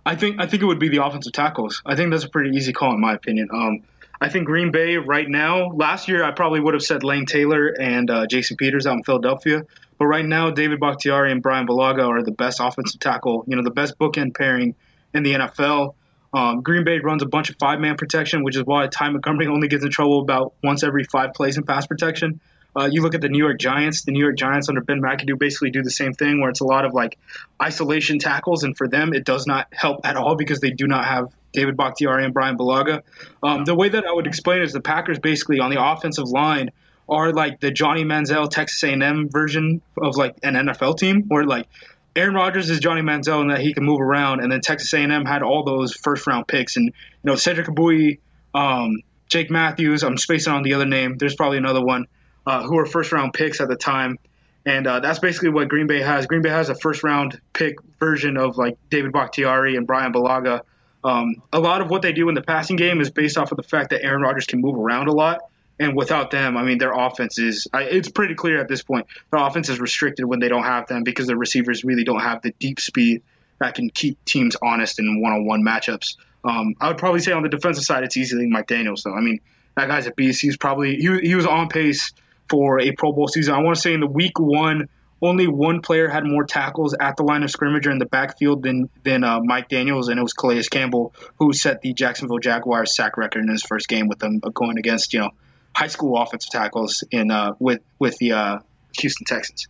I 0.05 0.15
think 0.15 0.39
I 0.39 0.45
think 0.45 0.61
it 0.61 0.65
would 0.65 0.79
be 0.79 0.89
the 0.89 1.03
offensive 1.03 1.33
tackles. 1.33 1.81
I 1.85 1.95
think 1.95 2.11
that's 2.11 2.25
a 2.25 2.29
pretty 2.29 2.55
easy 2.55 2.73
call 2.73 2.93
in 2.93 2.99
my 2.99 3.13
opinion. 3.13 3.49
Um, 3.53 3.83
I 4.25 4.29
think 4.29 4.47
Green 4.47 4.71
Bay 4.71 4.97
right 4.97 5.29
now. 5.29 5.67
Last 5.67 6.07
year, 6.07 6.23
I 6.23 6.31
probably 6.31 6.59
would 6.59 6.73
have 6.73 6.81
said 6.81 7.03
Lane 7.03 7.27
Taylor 7.27 7.67
and 7.67 8.09
uh, 8.09 8.25
Jason 8.25 8.57
Peters 8.57 8.87
out 8.87 8.95
in 8.95 9.03
Philadelphia. 9.03 9.67
But 9.99 10.07
right 10.07 10.25
now, 10.25 10.49
David 10.49 10.79
Bakhtiari 10.79 11.31
and 11.31 11.43
Brian 11.43 11.67
Bulaga 11.67 12.09
are 12.09 12.23
the 12.23 12.31
best 12.31 12.59
offensive 12.59 12.99
tackle. 12.99 13.43
You 13.45 13.55
know, 13.55 13.61
the 13.61 13.69
best 13.69 13.99
bookend 13.99 14.35
pairing 14.35 14.73
in 15.13 15.21
the 15.21 15.33
NFL. 15.35 15.93
Um, 16.33 16.61
Green 16.61 16.83
Bay 16.83 16.97
runs 16.97 17.21
a 17.21 17.27
bunch 17.27 17.51
of 17.51 17.57
five 17.59 17.79
man 17.79 17.97
protection, 17.97 18.43
which 18.43 18.55
is 18.55 18.63
why 18.63 18.87
Ty 18.87 19.09
Montgomery 19.09 19.45
only 19.53 19.67
gets 19.67 19.85
in 19.85 19.91
trouble 19.91 20.21
about 20.21 20.55
once 20.63 20.81
every 20.81 21.03
five 21.03 21.33
plays 21.35 21.57
in 21.57 21.63
pass 21.63 21.85
protection. 21.85 22.41
Uh, 22.75 22.89
you 22.91 23.03
look 23.03 23.13
at 23.13 23.21
the 23.21 23.29
New 23.29 23.37
York 23.37 23.59
Giants. 23.59 24.05
The 24.05 24.11
New 24.11 24.23
York 24.23 24.37
Giants 24.37 24.69
under 24.69 24.81
Ben 24.81 25.01
McAdoo 25.03 25.37
basically 25.37 25.69
do 25.69 25.83
the 25.83 25.91
same 25.91 26.13
thing, 26.13 26.41
where 26.41 26.49
it's 26.49 26.61
a 26.61 26.65
lot 26.65 26.83
of 26.83 26.95
like 26.95 27.19
isolation 27.61 28.17
tackles, 28.17 28.63
and 28.63 28.75
for 28.75 28.87
them 28.87 29.13
it 29.13 29.23
does 29.23 29.45
not 29.45 29.67
help 29.71 29.99
at 30.03 30.17
all 30.17 30.35
because 30.35 30.61
they 30.61 30.71
do 30.71 30.87
not 30.87 31.05
have 31.05 31.27
David 31.55 31.77
Bakhtiari 31.77 32.25
and 32.25 32.33
Brian 32.33 32.57
Bulaga. 32.57 33.01
Um, 33.41 33.65
the 33.65 33.75
way 33.75 33.89
that 33.89 34.05
I 34.05 34.11
would 34.13 34.27
explain 34.27 34.59
it 34.59 34.65
is 34.65 34.73
the 34.73 34.81
Packers 34.81 35.19
basically 35.19 35.59
on 35.59 35.71
the 35.71 35.83
offensive 35.83 36.27
line 36.27 36.71
are 37.07 37.31
like 37.31 37.59
the 37.59 37.71
Johnny 37.71 38.03
Manziel 38.03 38.49
Texas 38.49 38.83
A&M 38.83 39.29
version 39.29 39.81
of 40.01 40.15
like 40.15 40.35
an 40.43 40.55
NFL 40.55 40.97
team, 40.97 41.23
where 41.27 41.43
like 41.43 41.67
Aaron 42.15 42.33
Rodgers 42.33 42.69
is 42.69 42.79
Johnny 42.79 43.01
Manziel 43.01 43.41
in 43.41 43.47
that 43.49 43.59
he 43.59 43.73
can 43.73 43.83
move 43.83 44.01
around, 44.01 44.41
and 44.41 44.51
then 44.51 44.61
Texas 44.61 44.93
A&M 44.93 45.25
had 45.25 45.43
all 45.43 45.63
those 45.63 45.93
first 45.93 46.25
round 46.27 46.47
picks, 46.47 46.77
and 46.77 46.85
you 46.85 46.93
know 47.23 47.35
Cedric 47.35 47.67
Ogbuehi, 47.67 48.19
um, 48.53 49.01
Jake 49.27 49.51
Matthews. 49.51 50.03
I'm 50.03 50.17
spacing 50.17 50.53
on 50.53 50.63
the 50.63 50.73
other 50.73 50.85
name. 50.85 51.17
There's 51.17 51.35
probably 51.35 51.57
another 51.57 51.83
one 51.83 52.05
uh, 52.45 52.63
who 52.63 52.75
were 52.75 52.85
first 52.85 53.11
round 53.11 53.33
picks 53.33 53.61
at 53.61 53.67
the 53.67 53.75
time. 53.75 54.17
And 54.65 54.87
uh, 54.87 54.99
that's 54.99 55.19
basically 55.19 55.49
what 55.49 55.67
Green 55.67 55.87
Bay 55.87 56.01
has. 56.01 56.25
Green 56.25 56.41
Bay 56.41 56.49
has 56.49 56.69
a 56.69 56.75
first 56.75 57.03
round 57.03 57.39
pick 57.53 57.75
version 57.99 58.37
of 58.37 58.57
like 58.57 58.77
David 58.89 59.11
Bakhtiari 59.11 59.75
and 59.75 59.85
Brian 59.85 60.11
Bulaga. 60.11 60.61
Um, 61.05 61.43
a 61.53 61.59
lot 61.59 61.81
of 61.81 61.89
what 61.91 62.01
they 62.01 62.13
do 62.13 62.27
in 62.29 62.35
the 62.35 62.41
passing 62.41 62.77
game 62.77 62.99
is 62.99 63.11
based 63.11 63.37
off 63.37 63.51
of 63.51 63.57
the 63.57 63.63
fact 63.63 63.91
that 63.91 64.03
Aaron 64.03 64.23
Rodgers 64.23 64.47
can 64.47 64.59
move 64.59 64.75
around 64.75 65.07
a 65.07 65.13
lot. 65.13 65.41
And 65.79 65.95
without 65.95 66.31
them, 66.31 66.57
I 66.57 66.63
mean, 66.63 66.79
their 66.79 66.93
offense 66.93 67.37
is, 67.37 67.67
it's 67.73 68.09
pretty 68.09 68.33
clear 68.33 68.59
at 68.59 68.67
this 68.67 68.81
point, 68.81 69.07
their 69.31 69.45
offense 69.45 69.69
is 69.69 69.79
restricted 69.79 70.25
when 70.25 70.39
they 70.39 70.47
don't 70.47 70.63
have 70.63 70.87
them 70.87 71.03
because 71.03 71.27
their 71.27 71.37
receivers 71.37 71.83
really 71.83 72.03
don't 72.05 72.21
have 72.21 72.41
the 72.41 72.51
deep 72.59 72.79
speed 72.79 73.21
that 73.59 73.75
can 73.75 73.89
keep 73.89 74.23
teams 74.25 74.55
honest 74.63 74.99
in 74.99 75.21
one 75.21 75.33
on 75.33 75.45
one 75.45 75.63
matchups. 75.63 76.15
Um, 76.43 76.75
I 76.79 76.87
would 76.87 76.97
probably 76.97 77.19
say 77.19 77.33
on 77.33 77.43
the 77.43 77.49
defensive 77.49 77.83
side, 77.83 78.03
it's 78.03 78.17
easily 78.17 78.47
Mike 78.47 78.67
Daniels, 78.67 79.03
though. 79.03 79.13
I 79.13 79.21
mean, 79.21 79.41
that 79.75 79.87
guy's 79.87 80.07
a 80.07 80.11
beast. 80.11 80.41
He's 80.41 80.57
probably, 80.57 80.95
he, 80.95 81.19
he 81.19 81.35
was 81.35 81.45
on 81.45 81.67
pace 81.67 82.13
for 82.49 82.79
a 82.79 82.91
Pro 82.93 83.11
Bowl 83.11 83.27
season. 83.27 83.53
I 83.53 83.59
want 83.59 83.75
to 83.75 83.81
say 83.81 83.93
in 83.93 83.99
the 83.99 84.07
week 84.07 84.39
one, 84.39 84.87
only 85.21 85.47
one 85.47 85.81
player 85.81 86.07
had 86.07 86.25
more 86.25 86.43
tackles 86.43 86.93
at 86.93 87.17
the 87.17 87.23
line 87.23 87.43
of 87.43 87.51
scrimmage 87.51 87.87
or 87.87 87.91
in 87.91 87.99
the 87.99 88.05
backfield 88.05 88.63
than 88.63 88.89
than 89.03 89.23
uh, 89.23 89.39
Mike 89.41 89.69
Daniels, 89.69 90.09
and 90.09 90.19
it 90.19 90.23
was 90.23 90.33
Calais 90.33 90.63
Campbell 90.63 91.13
who 91.37 91.53
set 91.53 91.81
the 91.81 91.93
Jacksonville 91.93 92.39
Jaguars 92.39 92.95
sack 92.95 93.17
record 93.17 93.43
in 93.43 93.49
his 93.49 93.63
first 93.63 93.87
game 93.87 94.07
with 94.07 94.19
them 94.19 94.39
going 94.39 94.77
against 94.77 95.13
you 95.13 95.19
know 95.19 95.31
high 95.75 95.87
school 95.87 96.21
offensive 96.21 96.51
tackles 96.51 97.03
in 97.11 97.31
uh, 97.31 97.53
with 97.59 97.81
with 97.99 98.17
the 98.17 98.33
uh, 98.33 98.59
Houston 98.99 99.25
Texans. 99.25 99.67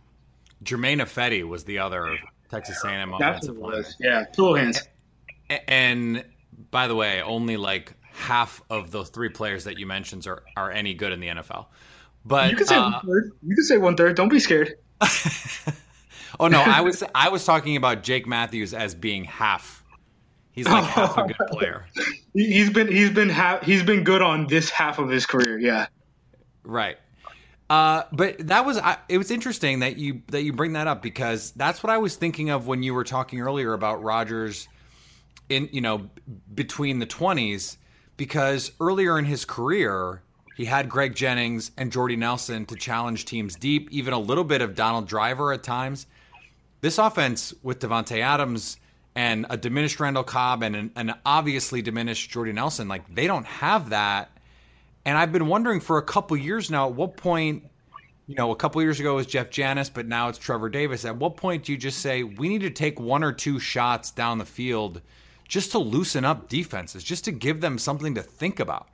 Germain 0.62 0.98
Ifedi 0.98 1.46
was 1.46 1.64
the 1.64 1.78
other 1.78 2.16
Texas 2.50 2.82
A&M 2.84 3.12
offensive 3.12 3.58
player. 3.58 3.84
Yeah, 4.00 4.24
tool 4.24 4.54
hands. 4.54 4.82
And 5.68 6.24
by 6.70 6.88
the 6.88 6.94
way, 6.94 7.22
only 7.22 7.56
like 7.56 7.92
half 8.12 8.62
of 8.70 8.90
those 8.90 9.10
three 9.10 9.28
players 9.28 9.64
that 9.64 9.78
you 9.78 9.86
mentioned 9.86 10.26
are, 10.26 10.42
are 10.56 10.70
any 10.70 10.94
good 10.94 11.12
in 11.12 11.20
the 11.20 11.28
NFL. 11.28 11.66
But 12.24 12.50
you 12.50 12.56
can 12.56 12.66
say 12.66 12.76
uh, 12.76 12.90
one 12.90 13.00
third. 13.06 13.32
You 13.42 13.54
can 13.54 13.64
say 13.64 13.76
one 13.76 13.96
third. 13.96 14.16
Don't 14.16 14.28
be 14.28 14.40
scared. 14.40 14.74
oh 16.40 16.48
no, 16.48 16.60
I 16.60 16.80
was 16.80 17.02
I 17.14 17.28
was 17.28 17.44
talking 17.44 17.76
about 17.76 18.02
Jake 18.02 18.26
Matthews 18.26 18.74
as 18.74 18.94
being 18.94 19.24
half. 19.24 19.84
He's 20.52 20.66
like 20.66 20.84
half 20.84 21.18
a 21.18 21.24
good 21.24 21.36
player. 21.48 21.86
He's 22.32 22.70
been 22.70 22.88
he's 22.88 23.10
been 23.10 23.28
ha- 23.28 23.60
he's 23.62 23.82
been 23.82 24.04
good 24.04 24.22
on 24.22 24.46
this 24.46 24.70
half 24.70 24.98
of 24.98 25.08
his 25.08 25.24
career. 25.26 25.58
Yeah. 25.58 25.86
Right. 26.64 26.98
Uh, 27.68 28.02
but 28.12 28.38
that 28.46 28.64
was 28.64 28.78
I, 28.78 28.96
it 29.08 29.18
was 29.18 29.30
interesting 29.30 29.80
that 29.80 29.96
you 29.96 30.22
that 30.28 30.42
you 30.42 30.52
bring 30.52 30.74
that 30.74 30.86
up 30.86 31.02
because 31.02 31.50
that's 31.52 31.82
what 31.82 31.90
I 31.90 31.98
was 31.98 32.16
thinking 32.16 32.50
of 32.50 32.66
when 32.66 32.82
you 32.82 32.94
were 32.94 33.04
talking 33.04 33.40
earlier 33.40 33.72
about 33.72 34.02
Rodgers 34.02 34.68
in 35.48 35.68
you 35.72 35.80
know 35.80 36.10
between 36.54 36.98
the 36.98 37.06
20s 37.06 37.76
because 38.16 38.72
earlier 38.80 39.18
in 39.18 39.24
his 39.24 39.44
career 39.44 40.22
he 40.56 40.64
had 40.64 40.88
Greg 40.88 41.14
Jennings 41.14 41.70
and 41.76 41.92
Jordy 41.92 42.16
Nelson 42.16 42.64
to 42.66 42.76
challenge 42.76 43.26
teams 43.26 43.56
deep, 43.56 43.90
even 43.92 44.14
a 44.14 44.18
little 44.18 44.42
bit 44.42 44.62
of 44.62 44.74
Donald 44.74 45.06
Driver 45.06 45.52
at 45.52 45.62
times. 45.62 46.06
This 46.80 46.96
offense 46.96 47.52
with 47.62 47.78
Davante 47.78 48.22
Adams 48.22 48.78
and 49.14 49.44
a 49.50 49.58
diminished 49.58 50.00
Randall 50.00 50.24
Cobb 50.24 50.62
and 50.62 50.74
an, 50.74 50.90
an 50.96 51.14
obviously 51.26 51.82
diminished 51.82 52.30
Jordy 52.30 52.52
Nelson, 52.52 52.88
like 52.88 53.14
they 53.14 53.26
don't 53.26 53.44
have 53.44 53.90
that. 53.90 54.30
And 55.04 55.18
I've 55.18 55.30
been 55.30 55.46
wondering 55.46 55.78
for 55.78 55.98
a 55.98 56.02
couple 56.02 56.38
years 56.38 56.70
now, 56.70 56.88
at 56.88 56.94
what 56.94 57.18
point, 57.18 57.64
you 58.26 58.34
know, 58.34 58.50
a 58.50 58.56
couple 58.56 58.80
years 58.80 58.98
ago 58.98 59.12
it 59.12 59.16
was 59.16 59.26
Jeff 59.26 59.50
Janis, 59.50 59.90
but 59.90 60.06
now 60.06 60.30
it's 60.30 60.38
Trevor 60.38 60.70
Davis. 60.70 61.04
At 61.04 61.16
what 61.16 61.36
point 61.36 61.64
do 61.64 61.72
you 61.72 61.78
just 61.78 61.98
say 61.98 62.22
we 62.22 62.48
need 62.48 62.62
to 62.62 62.70
take 62.70 62.98
one 62.98 63.22
or 63.22 63.32
two 63.32 63.58
shots 63.58 64.10
down 64.10 64.38
the 64.38 64.46
field 64.46 65.02
just 65.46 65.72
to 65.72 65.78
loosen 65.78 66.24
up 66.24 66.48
defenses, 66.48 67.04
just 67.04 67.26
to 67.26 67.32
give 67.32 67.60
them 67.60 67.76
something 67.76 68.14
to 68.14 68.22
think 68.22 68.58
about? 68.58 68.88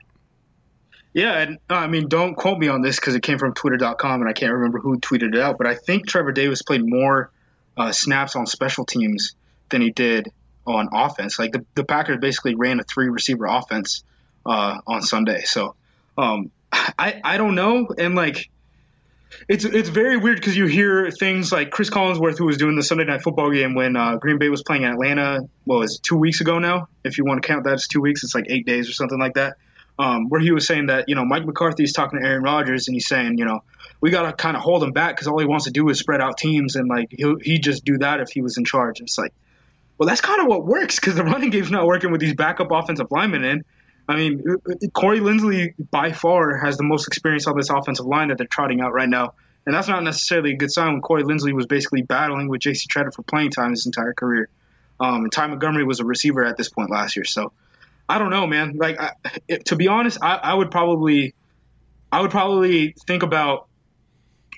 Yeah, 1.13 1.37
and 1.37 1.59
uh, 1.69 1.75
I 1.75 1.87
mean, 1.87 2.07
don't 2.07 2.33
quote 2.35 2.57
me 2.57 2.67
on 2.67 2.81
this 2.81 2.99
because 2.99 3.13
it 3.13 3.21
came 3.21 3.37
from 3.37 3.53
Twitter.com 3.53 4.21
and 4.21 4.29
I 4.29 4.33
can't 4.33 4.51
remember 4.51 4.79
who 4.79 4.99
tweeted 4.99 5.35
it 5.35 5.39
out, 5.39 5.57
but 5.57 5.67
I 5.67 5.75
think 5.75 6.07
Trevor 6.07 6.31
Davis 6.31 6.63
played 6.63 6.81
more 6.83 7.31
uh, 7.77 7.91
snaps 7.91 8.35
on 8.35 8.47
special 8.47 8.85
teams 8.85 9.35
than 9.69 9.81
he 9.81 9.91
did 9.91 10.31
on 10.65 10.89
offense. 10.91 11.37
Like 11.37 11.51
the, 11.51 11.65
the 11.75 11.83
Packers 11.83 12.17
basically 12.19 12.55
ran 12.55 12.79
a 12.79 12.83
three 12.83 13.09
receiver 13.09 13.45
offense 13.45 14.03
uh, 14.45 14.79
on 14.87 15.03
Sunday. 15.03 15.43
So 15.43 15.75
um, 16.17 16.51
I 16.71 17.21
I 17.23 17.37
don't 17.37 17.53
know, 17.53 17.89
and 17.95 18.15
like 18.15 18.49
it's 19.47 19.65
it's 19.65 19.89
very 19.89 20.17
weird 20.17 20.37
because 20.37 20.57
you 20.57 20.65
hear 20.65 21.11
things 21.11 21.51
like 21.51 21.69
Chris 21.69 21.91
Collinsworth, 21.91 22.39
who 22.39 22.45
was 22.45 22.57
doing 22.57 22.75
the 22.75 22.83
Sunday 22.83 23.03
night 23.03 23.21
football 23.21 23.51
game 23.51 23.75
when 23.75 23.95
uh, 23.95 24.15
Green 24.15 24.39
Bay 24.39 24.49
was 24.49 24.63
playing 24.63 24.85
Atlanta. 24.85 25.41
What 25.65 25.79
was 25.79 25.97
it, 25.97 26.03
two 26.03 26.17
weeks 26.17 26.41
ago 26.41 26.57
now? 26.57 26.87
If 27.03 27.19
you 27.19 27.25
want 27.25 27.43
to 27.43 27.47
count 27.47 27.65
that 27.65 27.73
as 27.73 27.87
two 27.87 28.01
weeks, 28.01 28.23
it's 28.23 28.33
like 28.33 28.45
eight 28.49 28.65
days 28.65 28.89
or 28.89 28.93
something 28.93 29.19
like 29.19 29.35
that 29.35 29.57
um, 29.99 30.29
where 30.29 30.41
he 30.41 30.51
was 30.51 30.65
saying 30.67 30.87
that 30.87 31.05
you 31.07 31.15
know 31.15 31.25
Mike 31.25 31.45
McCarthy 31.45 31.83
is 31.83 31.93
talking 31.93 32.19
to 32.19 32.25
Aaron 32.25 32.43
Rodgers 32.43 32.87
and 32.87 32.95
he's 32.95 33.07
saying 33.07 33.37
you 33.37 33.45
know 33.45 33.63
we 34.01 34.11
got 34.11 34.23
to 34.23 34.33
kind 34.33 34.57
of 34.57 34.63
hold 34.63 34.83
him 34.83 34.91
back 34.91 35.15
because 35.15 35.27
all 35.27 35.39
he 35.39 35.45
wants 35.45 35.65
to 35.65 35.71
do 35.71 35.87
is 35.89 35.99
spread 35.99 36.21
out 36.21 36.37
teams 36.37 36.75
and 36.75 36.89
like 36.89 37.09
he 37.11 37.35
he 37.41 37.59
just 37.59 37.85
do 37.85 37.97
that 37.99 38.19
if 38.19 38.29
he 38.31 38.41
was 38.41 38.57
in 38.57 38.65
charge. 38.65 38.99
It's 38.99 39.17
like, 39.17 39.33
well, 39.97 40.07
that's 40.07 40.21
kind 40.21 40.41
of 40.41 40.47
what 40.47 40.65
works 40.65 40.99
because 40.99 41.15
the 41.15 41.23
running 41.23 41.49
game's 41.51 41.71
not 41.71 41.85
working 41.85 42.11
with 42.11 42.19
these 42.19 42.33
backup 42.33 42.71
offensive 42.71 43.11
linemen 43.11 43.43
in. 43.43 43.65
I 44.07 44.17
mean, 44.17 44.43
Corey 44.91 45.21
Linsley 45.21 45.73
by 45.89 46.11
far 46.11 46.57
has 46.57 46.75
the 46.75 46.83
most 46.83 47.07
experience 47.07 47.47
on 47.47 47.55
this 47.55 47.69
offensive 47.69 48.05
line 48.05 48.27
that 48.27 48.37
they're 48.37 48.47
trotting 48.47 48.81
out 48.81 48.91
right 48.91 49.07
now. 49.07 49.35
And 49.65 49.73
that's 49.73 49.87
not 49.87 50.03
necessarily 50.03 50.51
a 50.51 50.57
good 50.57 50.71
sign 50.71 50.91
when 50.91 51.01
Corey 51.01 51.23
Linsley 51.23 51.53
was 51.53 51.67
basically 51.67 52.01
battling 52.01 52.49
with 52.49 52.59
J.C. 52.59 52.87
Tretter 52.89 53.13
for 53.13 53.23
playing 53.23 53.51
time 53.51 53.71
his 53.71 53.85
entire 53.85 54.13
career. 54.13 54.49
Um, 54.99 55.23
and 55.23 55.31
Ty 55.31 55.47
Montgomery 55.47 55.85
was 55.85 56.01
a 56.01 56.05
receiver 56.05 56.43
at 56.43 56.57
this 56.57 56.67
point 56.67 56.91
last 56.91 57.15
year. 57.15 57.23
So 57.23 57.53
I 58.07 58.17
don't 58.19 58.29
know, 58.29 58.45
man. 58.47 58.75
Like 58.77 58.99
I, 58.99 59.11
it, 59.47 59.65
to 59.65 59.75
be 59.75 59.87
honest, 59.87 60.17
I, 60.21 60.35
I 60.35 60.53
would 60.53 60.71
probably, 60.71 61.33
I 62.11 62.21
would 62.21 62.31
probably 62.31 62.95
think 63.07 63.23
about 63.23 63.67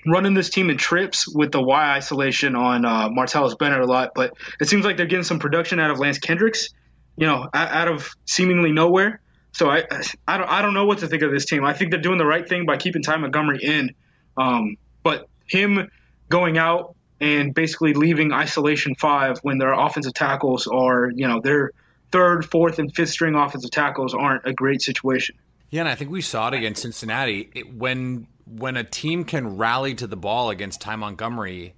running 0.06 0.34
this 0.34 0.50
team 0.50 0.70
in 0.70 0.76
trips 0.76 1.26
with 1.26 1.52
the 1.52 1.60
Y 1.60 1.90
isolation 1.96 2.54
on 2.54 2.84
uh, 2.84 3.08
Martellus 3.08 3.58
Bennett 3.58 3.80
a 3.80 3.86
lot. 3.86 4.12
But 4.14 4.34
it 4.60 4.68
seems 4.68 4.84
like 4.84 4.96
they're 4.96 5.06
getting 5.06 5.24
some 5.24 5.38
production 5.38 5.80
out 5.80 5.90
of 5.90 5.98
Lance 5.98 6.18
Kendricks, 6.18 6.70
you 7.16 7.26
know, 7.26 7.48
out 7.54 7.88
of 7.88 8.10
seemingly 8.24 8.72
nowhere. 8.72 9.20
So 9.52 9.70
I, 9.70 9.84
I 10.28 10.36
don't, 10.36 10.50
I 10.50 10.60
don't 10.60 10.74
know 10.74 10.84
what 10.84 10.98
to 10.98 11.08
think 11.08 11.22
of 11.22 11.30
this 11.30 11.46
team. 11.46 11.64
I 11.64 11.72
think 11.72 11.90
they're 11.90 12.00
doing 12.00 12.18
the 12.18 12.26
right 12.26 12.46
thing 12.46 12.66
by 12.66 12.76
keeping 12.76 13.02
Ty 13.02 13.16
Montgomery 13.16 13.60
in, 13.62 13.94
um, 14.36 14.76
but 15.02 15.28
him 15.46 15.90
going 16.28 16.58
out 16.58 16.94
and 17.20 17.54
basically 17.54 17.94
leaving 17.94 18.32
isolation 18.32 18.94
five 18.94 19.38
when 19.38 19.56
their 19.56 19.72
offensive 19.72 20.12
tackles 20.12 20.66
are, 20.66 21.10
you 21.14 21.26
know, 21.26 21.40
they're 21.42 21.70
third, 22.16 22.50
fourth, 22.50 22.78
and 22.78 22.94
fifth 22.94 23.10
string 23.10 23.34
offensive 23.34 23.70
tackles 23.70 24.14
aren't 24.14 24.46
a 24.46 24.52
great 24.54 24.80
situation. 24.80 25.36
Yeah, 25.68 25.80
and 25.80 25.88
I 25.88 25.94
think 25.94 26.10
we 26.10 26.22
saw 26.22 26.48
it 26.48 26.54
against 26.54 26.80
Cincinnati 26.80 27.50
it, 27.54 27.74
when 27.74 28.26
when 28.46 28.76
a 28.76 28.84
team 28.84 29.24
can 29.24 29.58
rally 29.58 29.94
to 29.96 30.06
the 30.06 30.16
ball 30.16 30.48
against 30.48 30.80
Ty 30.80 30.96
Montgomery. 30.96 31.74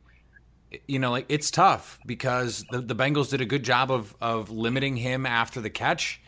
You 0.87 0.98
know, 1.01 1.11
like 1.11 1.27
it's 1.29 1.51
tough 1.51 1.98
because 2.07 2.64
the, 2.70 2.81
the 2.81 2.94
Bengals 2.94 3.31
did 3.31 3.40
a 3.40 3.46
good 3.46 3.64
job 3.64 3.90
of 3.90 4.14
of 4.20 4.51
limiting 4.51 4.96
him 4.96 5.27
after 5.27 5.61
the 5.61 5.70
catch. 5.70 6.20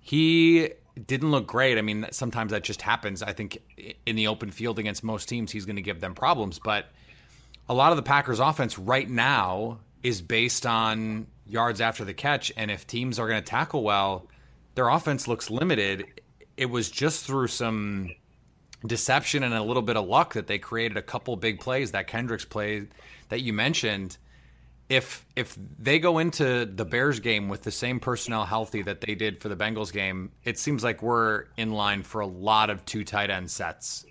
He 0.00 0.70
didn't 1.06 1.30
look 1.30 1.46
great. 1.46 1.76
I 1.76 1.82
mean, 1.82 2.06
sometimes 2.12 2.52
that 2.52 2.64
just 2.64 2.80
happens. 2.80 3.22
I 3.22 3.34
think 3.34 3.58
in 4.06 4.16
the 4.16 4.28
open 4.28 4.50
field 4.52 4.78
against 4.78 5.04
most 5.04 5.28
teams, 5.28 5.52
he's 5.52 5.66
going 5.66 5.76
to 5.76 5.82
give 5.82 6.00
them 6.00 6.14
problems. 6.14 6.58
But 6.58 6.86
a 7.68 7.74
lot 7.74 7.92
of 7.92 7.96
the 7.96 8.02
Packers' 8.02 8.40
offense 8.40 8.78
right 8.78 9.08
now 9.08 9.80
is 10.02 10.22
based 10.22 10.66
on 10.66 11.26
yards 11.46 11.80
after 11.80 12.04
the 12.04 12.14
catch. 12.14 12.52
And 12.56 12.70
if 12.70 12.86
teams 12.86 13.18
are 13.18 13.28
going 13.28 13.42
to 13.42 13.48
tackle 13.48 13.82
well, 13.82 14.28
their 14.74 14.88
offense 14.88 15.26
looks 15.26 15.50
limited. 15.50 16.04
It 16.56 16.66
was 16.66 16.90
just 16.90 17.24
through 17.24 17.48
some 17.48 18.10
deception 18.86 19.42
and 19.42 19.54
a 19.54 19.62
little 19.62 19.82
bit 19.82 19.96
of 19.96 20.06
luck 20.06 20.34
that 20.34 20.46
they 20.46 20.58
created 20.58 20.96
a 20.96 21.02
couple 21.02 21.36
big 21.36 21.60
plays 21.60 21.92
that 21.92 22.06
Kendricks 22.06 22.44
played 22.44 22.88
that 23.28 23.40
you 23.40 23.52
mentioned. 23.52 24.18
If 24.88 25.26
if 25.36 25.58
they 25.78 25.98
go 25.98 26.18
into 26.18 26.64
the 26.64 26.84
Bears 26.84 27.20
game 27.20 27.48
with 27.48 27.62
the 27.62 27.70
same 27.70 28.00
personnel 28.00 28.46
healthy 28.46 28.80
that 28.82 29.02
they 29.02 29.14
did 29.14 29.40
for 29.40 29.48
the 29.50 29.56
Bengals 29.56 29.92
game, 29.92 30.30
it 30.44 30.58
seems 30.58 30.82
like 30.82 31.02
we're 31.02 31.44
in 31.58 31.72
line 31.72 32.02
for 32.02 32.20
a 32.20 32.26
lot 32.26 32.70
of 32.70 32.84
two 32.86 33.04
tight 33.04 33.28
end 33.28 33.50
sets. 33.50 34.06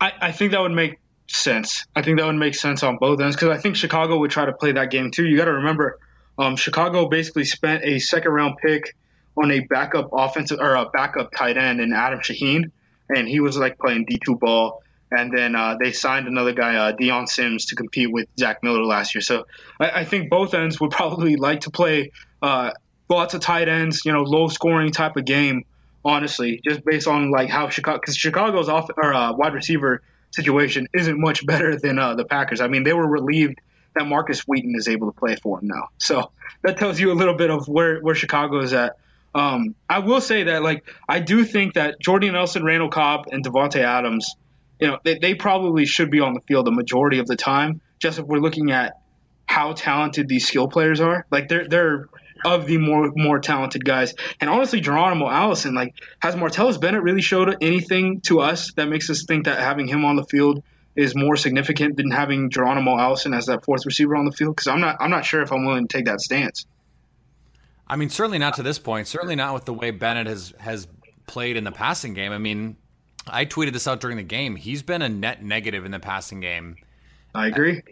I, 0.00 0.12
I 0.20 0.32
think 0.32 0.52
that 0.52 0.60
would 0.60 0.72
make 0.72 0.98
sense. 1.36 1.86
I 1.94 2.02
think 2.02 2.18
that 2.18 2.26
would 2.26 2.36
make 2.36 2.54
sense 2.54 2.82
on 2.82 2.98
both 2.98 3.20
ends 3.20 3.36
because 3.36 3.48
I 3.48 3.58
think 3.58 3.76
Chicago 3.76 4.18
would 4.18 4.30
try 4.30 4.44
to 4.44 4.52
play 4.52 4.72
that 4.72 4.90
game 4.90 5.10
too. 5.10 5.24
You 5.24 5.36
got 5.36 5.46
to 5.46 5.54
remember 5.54 5.98
um, 6.38 6.56
Chicago 6.56 7.08
basically 7.08 7.44
spent 7.44 7.84
a 7.84 7.98
second 7.98 8.32
round 8.32 8.58
pick 8.58 8.96
on 9.36 9.50
a 9.50 9.60
backup 9.60 10.10
offensive 10.12 10.60
or 10.60 10.74
a 10.74 10.86
backup 10.86 11.32
tight 11.36 11.56
end 11.56 11.80
in 11.80 11.92
Adam 11.92 12.20
Shaheen, 12.20 12.70
and 13.08 13.26
he 13.28 13.40
was 13.40 13.56
like 13.56 13.78
playing 13.78 14.04
D 14.06 14.18
two 14.24 14.36
ball. 14.36 14.82
And 15.10 15.30
then 15.36 15.54
uh, 15.54 15.76
they 15.78 15.92
signed 15.92 16.26
another 16.26 16.54
guy, 16.54 16.74
uh, 16.76 16.92
Dion 16.92 17.26
Sims, 17.26 17.66
to 17.66 17.74
compete 17.74 18.10
with 18.10 18.28
Zach 18.38 18.62
Miller 18.62 18.82
last 18.82 19.14
year. 19.14 19.20
So 19.20 19.46
I, 19.78 20.00
I 20.00 20.04
think 20.04 20.30
both 20.30 20.54
ends 20.54 20.80
would 20.80 20.90
probably 21.02 21.36
like 21.36 21.60
to 21.60 21.70
play 21.70 22.12
uh, 22.40 22.70
lots 23.10 23.34
of 23.34 23.42
tight 23.42 23.68
ends, 23.68 24.06
you 24.06 24.12
know, 24.12 24.22
low 24.22 24.48
scoring 24.48 24.90
type 24.90 25.16
of 25.16 25.24
game. 25.24 25.64
Honestly, 26.04 26.60
just 26.64 26.84
based 26.84 27.06
on 27.06 27.30
like 27.30 27.48
how 27.48 27.68
Chicago, 27.68 28.00
because 28.00 28.16
Chicago's 28.16 28.68
off 28.68 28.90
or 28.96 29.14
uh, 29.14 29.32
wide 29.34 29.54
receiver 29.54 30.02
situation 30.32 30.88
isn't 30.92 31.20
much 31.20 31.46
better 31.46 31.78
than 31.78 31.98
uh, 31.98 32.14
the 32.14 32.24
Packers. 32.24 32.60
I 32.60 32.68
mean, 32.68 32.82
they 32.82 32.92
were 32.92 33.06
relieved 33.06 33.60
that 33.94 34.06
Markus 34.06 34.40
Wheaton 34.40 34.74
is 34.74 34.88
able 34.88 35.12
to 35.12 35.18
play 35.18 35.36
for 35.36 35.60
him 35.60 35.68
now. 35.68 35.88
So 35.98 36.32
that 36.62 36.78
tells 36.78 36.98
you 36.98 37.12
a 37.12 37.14
little 37.14 37.36
bit 37.36 37.50
of 37.50 37.68
where, 37.68 38.00
where 38.00 38.14
Chicago 38.14 38.60
is 38.60 38.72
at. 38.72 38.96
Um, 39.34 39.74
I 39.88 40.00
will 40.00 40.20
say 40.20 40.44
that, 40.44 40.62
like, 40.62 40.84
I 41.08 41.20
do 41.20 41.44
think 41.44 41.74
that 41.74 42.00
Jordy 42.00 42.30
Nelson, 42.30 42.64
Randall 42.64 42.90
Cobb, 42.90 43.28
and 43.32 43.44
Davante 43.44 43.80
Adams, 43.80 44.34
you 44.78 44.88
know, 44.88 44.98
they, 45.04 45.18
they 45.18 45.34
probably 45.34 45.86
should 45.86 46.10
be 46.10 46.20
on 46.20 46.34
the 46.34 46.40
field 46.40 46.66
the 46.66 46.72
majority 46.72 47.18
of 47.18 47.26
the 47.26 47.36
time. 47.36 47.80
Just 47.98 48.18
if 48.18 48.26
we're 48.26 48.40
looking 48.40 48.72
at 48.72 48.98
how 49.46 49.72
talented 49.74 50.28
these 50.28 50.46
skill 50.46 50.68
players 50.68 51.00
are, 51.00 51.26
like 51.30 51.48
they're 51.48 51.68
they're 51.68 52.08
of 52.44 52.66
the 52.66 52.78
more 52.78 53.12
more 53.14 53.38
talented 53.38 53.84
guys. 53.84 54.14
And 54.40 54.50
honestly, 54.50 54.80
Geronimo 54.80 55.28
Allison, 55.28 55.74
like, 55.74 55.94
has 56.20 56.34
Martellus 56.34 56.80
Bennett 56.80 57.02
really 57.02 57.22
showed 57.22 57.56
anything 57.60 58.20
to 58.22 58.40
us 58.40 58.72
that 58.74 58.88
makes 58.88 59.10
us 59.10 59.24
think 59.24 59.44
that 59.44 59.58
having 59.58 59.86
him 59.86 60.04
on 60.04 60.16
the 60.16 60.24
field 60.24 60.62
is 60.94 61.14
more 61.14 61.36
significant 61.36 61.96
than 61.96 62.10
having 62.10 62.50
Geronimo 62.50 62.98
Allison 62.98 63.32
as 63.32 63.46
that 63.46 63.64
fourth 63.64 63.86
receiver 63.86 64.16
on 64.16 64.24
the 64.24 64.32
field? 64.32 64.56
Because 64.56 64.68
I'm 64.68 64.80
not 64.80 64.96
I'm 65.00 65.10
not 65.10 65.24
sure 65.24 65.42
if 65.42 65.52
I'm 65.52 65.64
willing 65.64 65.88
to 65.88 65.96
take 65.96 66.06
that 66.06 66.20
stance. 66.20 66.66
I 67.86 67.96
mean, 67.96 68.10
certainly 68.10 68.38
not 68.38 68.54
to 68.54 68.62
this 68.62 68.78
point. 68.78 69.06
Certainly 69.08 69.36
not 69.36 69.54
with 69.54 69.64
the 69.64 69.74
way 69.74 69.90
Bennett 69.90 70.26
has 70.26 70.54
has 70.58 70.88
played 71.26 71.56
in 71.56 71.64
the 71.64 71.72
passing 71.72 72.14
game. 72.14 72.32
I 72.32 72.38
mean, 72.38 72.76
I 73.26 73.44
tweeted 73.44 73.72
this 73.72 73.86
out 73.86 74.00
during 74.00 74.16
the 74.16 74.22
game. 74.22 74.56
He's 74.56 74.82
been 74.82 75.02
a 75.02 75.08
net 75.08 75.42
negative 75.42 75.84
in 75.84 75.90
the 75.90 76.00
passing 76.00 76.40
game. 76.40 76.76
I 77.34 77.46
agree. 77.46 77.82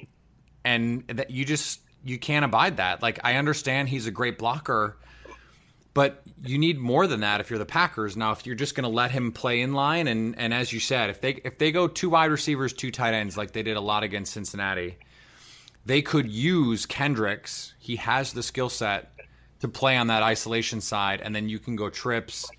And 0.64 1.06
that 1.08 1.30
you 1.30 1.44
just 1.44 1.80
you 2.04 2.18
can't 2.18 2.44
abide 2.44 2.78
that. 2.78 3.02
Like 3.02 3.20
I 3.24 3.36
understand 3.36 3.88
he's 3.88 4.06
a 4.06 4.10
great 4.10 4.38
blocker, 4.38 4.96
but 5.94 6.22
you 6.44 6.58
need 6.58 6.78
more 6.78 7.06
than 7.06 7.20
that 7.20 7.40
if 7.40 7.50
you're 7.50 7.58
the 7.58 7.66
Packers. 7.66 8.16
Now, 8.16 8.32
if 8.32 8.46
you're 8.46 8.54
just 8.54 8.74
going 8.74 8.84
to 8.84 8.94
let 8.94 9.10
him 9.10 9.32
play 9.32 9.60
in 9.60 9.72
line, 9.72 10.08
and 10.08 10.38
and 10.38 10.54
as 10.54 10.72
you 10.72 10.80
said, 10.80 11.10
if 11.10 11.20
they 11.20 11.40
if 11.44 11.58
they 11.58 11.72
go 11.72 11.88
two 11.88 12.10
wide 12.10 12.30
receivers, 12.30 12.72
two 12.72 12.90
tight 12.90 13.14
ends, 13.14 13.36
like 13.36 13.52
they 13.52 13.62
did 13.62 13.76
a 13.76 13.80
lot 13.80 14.02
against 14.02 14.32
Cincinnati, 14.32 14.98
they 15.84 16.02
could 16.02 16.30
use 16.30 16.86
Kendricks. 16.86 17.74
He 17.78 17.96
has 17.96 18.32
the 18.32 18.42
skill 18.42 18.68
set 18.68 19.12
to 19.60 19.68
play 19.68 19.96
on 19.96 20.06
that 20.06 20.22
isolation 20.22 20.80
side, 20.80 21.20
and 21.20 21.34
then 21.34 21.48
you 21.48 21.58
can 21.58 21.76
go 21.76 21.90
trips 21.90 22.50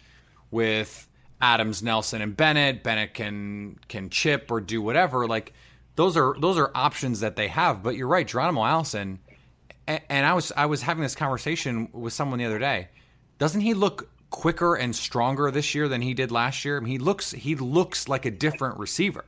with 0.52 1.08
Adams, 1.42 1.82
Nelson, 1.82 2.22
and 2.22 2.38
Bennett. 2.38 2.84
Bennett 2.84 3.14
can 3.14 3.80
can 3.88 4.10
chip 4.10 4.52
or 4.52 4.62
do 4.62 4.82
whatever. 4.82 5.28
Like 5.28 5.54
those 5.96 6.16
are 6.16 6.36
those 6.40 6.58
are 6.58 6.72
options 6.76 7.22
that 7.22 7.36
they 7.36 7.48
have. 7.48 7.82
But 7.82 7.96
you're 7.96 8.08
right, 8.08 8.28
Geronimo 8.28 8.64
Allison. 8.64 9.20
And, 9.88 10.26
I 10.26 10.34
was 10.34 10.52
I 10.56 10.68
was 10.68 10.84
having 10.84 11.04
this 11.04 11.16
conversation 11.16 11.90
with 11.92 12.14
someone 12.14 12.40
the 12.40 12.46
other 12.46 12.60
day 12.60 12.90
doesn't 13.42 13.62
he 13.62 13.74
look 13.74 14.08
quicker 14.30 14.76
and 14.76 14.96
stronger 14.96 15.50
this 15.50 15.74
year 15.74 15.88
than 15.88 16.02
he 16.02 16.14
did 16.14 16.32
last 16.32 16.64
year? 16.64 16.78
I 16.78 16.80
mean, 16.80 16.92
he 16.92 17.00
looks 17.00 17.32
he 17.32 17.56
looks 17.56 18.08
like 18.08 18.26
a 18.26 18.30
different 18.30 18.78
receiver. 18.78 19.26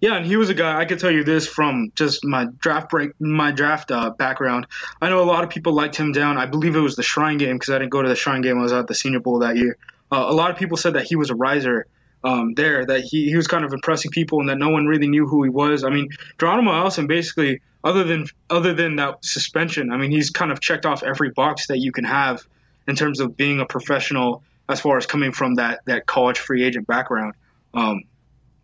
Yeah, 0.00 0.14
and 0.14 0.24
he 0.24 0.36
was 0.36 0.48
a 0.48 0.54
guy 0.54 0.78
I 0.78 0.86
could 0.86 1.00
tell 1.00 1.10
you 1.10 1.22
this 1.22 1.46
from 1.46 1.92
just 1.94 2.24
my 2.24 2.46
draft 2.60 2.88
break, 2.88 3.10
my 3.20 3.50
draft 3.50 3.90
uh, 3.90 4.08
background. 4.08 4.66
I 5.02 5.10
know 5.10 5.22
a 5.22 5.24
lot 5.24 5.44
of 5.44 5.50
people 5.50 5.74
liked 5.74 5.96
him 5.96 6.12
down. 6.12 6.38
I 6.38 6.46
believe 6.46 6.76
it 6.76 6.80
was 6.80 6.96
the 6.96 7.02
Shrine 7.02 7.36
game 7.36 7.56
because 7.56 7.74
I 7.74 7.78
didn't 7.78 7.90
go 7.90 8.00
to 8.00 8.08
the 8.08 8.16
Shrine 8.16 8.40
game. 8.40 8.58
I 8.58 8.62
was 8.62 8.72
at 8.72 8.86
the 8.86 8.94
Senior 8.94 9.20
Bowl 9.20 9.40
that 9.40 9.56
year. 9.56 9.76
Uh, 10.10 10.24
a 10.28 10.32
lot 10.32 10.50
of 10.50 10.56
people 10.56 10.78
said 10.78 10.94
that 10.94 11.04
he 11.04 11.16
was 11.16 11.28
a 11.28 11.34
riser 11.34 11.86
um, 12.22 12.54
there, 12.54 12.84
that 12.84 13.00
he, 13.00 13.28
he 13.30 13.36
was 13.36 13.46
kind 13.46 13.64
of 13.64 13.72
impressing 13.72 14.10
people, 14.10 14.40
and 14.40 14.48
that 14.48 14.58
no 14.58 14.70
one 14.70 14.86
really 14.86 15.08
knew 15.08 15.26
who 15.26 15.42
he 15.42 15.50
was. 15.50 15.84
I 15.84 15.90
mean, 15.90 16.08
Geronimo 16.38 16.72
Allison 16.72 17.06
basically, 17.06 17.60
other 17.82 18.04
than 18.04 18.26
other 18.48 18.74
than 18.74 18.96
that 18.96 19.24
suspension, 19.24 19.90
I 19.90 19.96
mean, 19.96 20.10
he's 20.10 20.30
kind 20.30 20.52
of 20.52 20.60
checked 20.60 20.86
off 20.86 21.02
every 21.02 21.30
box 21.30 21.68
that 21.68 21.78
you 21.78 21.92
can 21.92 22.04
have 22.04 22.46
in 22.86 22.96
terms 22.96 23.20
of 23.20 23.36
being 23.36 23.60
a 23.60 23.66
professional 23.66 24.42
as 24.68 24.80
far 24.80 24.96
as 24.96 25.06
coming 25.06 25.32
from 25.32 25.54
that 25.54 25.80
that 25.86 26.06
college 26.06 26.38
free 26.38 26.64
agent 26.64 26.86
background. 26.86 27.34
Um, 27.72 28.02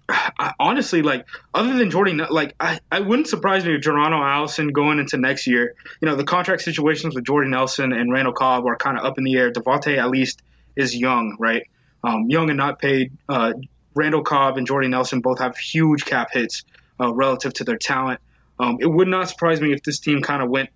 I, 0.09 0.53
honestly, 0.61 1.03
like 1.03 1.27
other 1.53 1.77
than 1.77 1.91
Jordy, 1.91 2.13
like 2.13 2.55
I, 2.61 2.79
I 2.93 3.01
wouldn't 3.01 3.29
surprise 3.29 3.65
me 3.65 3.75
if 3.75 3.83
Geronimo 3.83 4.23
Allison 4.23 4.69
going 4.69 4.99
into 4.99 5.17
next 5.17 5.47
year. 5.47 5.75
You 6.01 6.09
know, 6.09 6.17
the 6.17 6.25
contract 6.25 6.63
situations 6.63 7.15
with 7.15 7.25
Jordy 7.25 7.51
Nelson 7.51 7.93
and 7.93 8.13
Randall 8.13 8.33
Cobb 8.33 8.67
are 8.67 8.77
kind 8.77 8.99
of 8.99 9.05
up 9.05 9.19
in 9.19 9.25
the 9.25 9.37
air. 9.37 9.51
Davante 9.51 9.99
at 9.99 10.09
least 10.11 10.43
is 10.77 10.95
young, 10.95 11.37
right? 11.41 11.65
Um, 12.07 12.31
young 12.31 12.49
and 12.51 12.57
not 12.57 12.79
paid. 12.79 13.13
Uh, 13.29 13.55
Randall 13.95 14.23
Cobb 14.23 14.59
and 14.59 14.67
Jordy 14.67 14.87
Nelson 14.87 15.21
both 15.21 15.41
have 15.41 15.57
huge 15.57 16.05
cap 16.05 16.29
hits 16.31 16.63
uh, 17.01 17.13
relative 17.13 17.53
to 17.55 17.65
their 17.65 17.79
talent. 17.79 18.21
Um, 18.61 18.79
it 18.81 18.87
would 18.87 19.09
not 19.09 19.29
surprise 19.29 19.61
me 19.61 19.73
if 19.73 19.83
this 19.83 19.99
team 19.99 20.23
kind 20.23 20.41
of 20.43 20.49
went 20.49 20.71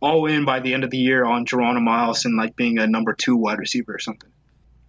all 0.00 0.26
in 0.26 0.44
by 0.44 0.60
the 0.60 0.74
end 0.74 0.84
of 0.84 0.90
the 0.90 0.98
year 0.98 1.24
on 1.24 1.44
Geronimo 1.44 2.14
and 2.24 2.36
like 2.36 2.54
being 2.54 2.78
a 2.78 2.86
number 2.86 3.14
two 3.14 3.36
wide 3.36 3.58
receiver 3.58 3.94
or 3.94 3.98
something. 3.98 4.30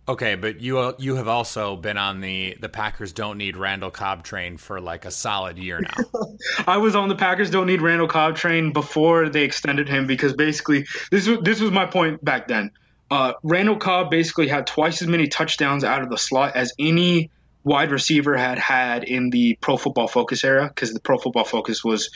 Okay, 0.10 0.36
but 0.36 0.62
you 0.62 0.96
you 1.00 1.16
have 1.16 1.28
also 1.28 1.76
been 1.76 1.98
on 1.98 2.22
the 2.22 2.56
the 2.62 2.70
Packers 2.70 3.12
don't 3.12 3.38
need 3.38 3.58
Randall 3.58 3.92
Cobb 3.92 4.24
train 4.24 4.56
for 4.56 4.80
like 4.80 5.04
a 5.04 5.12
solid 5.12 5.58
year 5.58 5.82
now. 5.82 6.06
I 6.68 6.78
was 6.78 6.96
on 6.96 7.10
the 7.10 7.16
Packers 7.16 7.50
don't 7.50 7.68
need 7.68 7.82
Randall 7.82 8.08
Cobb 8.08 8.38
train 8.38 8.72
before 8.72 9.28
they 9.28 9.44
extended 9.44 9.90
him 9.90 10.08
because 10.08 10.34
basically 10.34 10.86
this 11.12 11.28
was 11.28 11.40
this 11.42 11.60
was 11.60 11.72
my 11.72 11.86
point 11.86 12.24
back 12.24 12.48
then. 12.48 12.72
Uh, 13.10 13.34
Randall 13.44 13.78
Cobb 13.78 14.10
basically 14.10 14.48
had 14.48 14.68
twice 14.68 15.02
as 15.02 15.08
many 15.08 15.28
touchdowns 15.28 15.84
out 15.84 16.02
of 16.02 16.10
the 16.10 16.18
slot 16.18 16.56
as 16.56 16.74
any 16.78 17.32
wide 17.64 17.92
receiver 17.92 18.36
had 18.36 18.58
had 18.58 19.04
in 19.04 19.30
the 19.30 19.58
Pro 19.60 19.78
Football 19.78 20.08
Focus 20.08 20.44
era 20.44 20.68
because 20.68 20.94
the 20.94 21.00
Pro 21.00 21.18
Football 21.18 21.46
Focus 21.46 21.84
was 21.84 22.10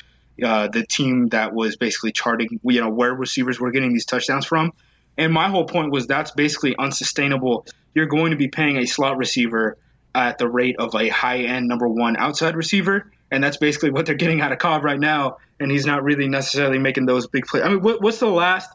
uh, 0.44 0.68
the 0.68 0.86
team 0.86 1.30
that 1.30 1.54
was 1.54 1.76
basically 1.76 2.12
charting 2.12 2.60
you 2.64 2.82
know 2.82 2.90
where 2.90 3.14
receivers 3.14 3.60
were 3.60 3.72
getting 3.72 3.94
these 3.94 4.06
touchdowns 4.06 4.46
from. 4.46 4.74
And 5.18 5.34
my 5.34 5.50
whole 5.50 5.66
point 5.66 5.92
was 5.92 6.08
that's 6.08 6.32
basically 6.32 6.76
unsustainable 6.78 7.66
you're 7.94 8.08
going 8.08 8.32
to 8.32 8.38
be 8.38 8.48
paying 8.48 8.78
a 8.78 8.86
slot 8.86 9.18
receiver 9.18 9.78
at 10.14 10.38
the 10.38 10.48
rate 10.48 10.76
of 10.80 10.94
a 10.96 11.10
high 11.10 11.40
end 11.40 11.68
number 11.68 11.88
one 11.88 12.18
outside 12.18 12.56
receiver. 12.56 13.12
And 13.30 13.44
that's 13.44 13.58
basically 13.58 13.92
what 13.92 14.06
they're 14.06 14.16
getting 14.16 14.42
out 14.42 14.52
of 14.52 14.58
Cobb 14.58 14.84
right 14.84 15.00
now. 15.00 15.38
And 15.60 15.72
he's 15.72 15.86
not 15.86 16.04
really 16.04 16.28
necessarily 16.28 16.80
making 16.80 17.06
those 17.06 17.28
big 17.28 17.46
plays. 17.46 17.64
I 17.64 17.70
mean, 17.70 17.82
what, 17.82 18.02
what's 18.02 18.20
the 18.20 18.28
last 18.28 18.70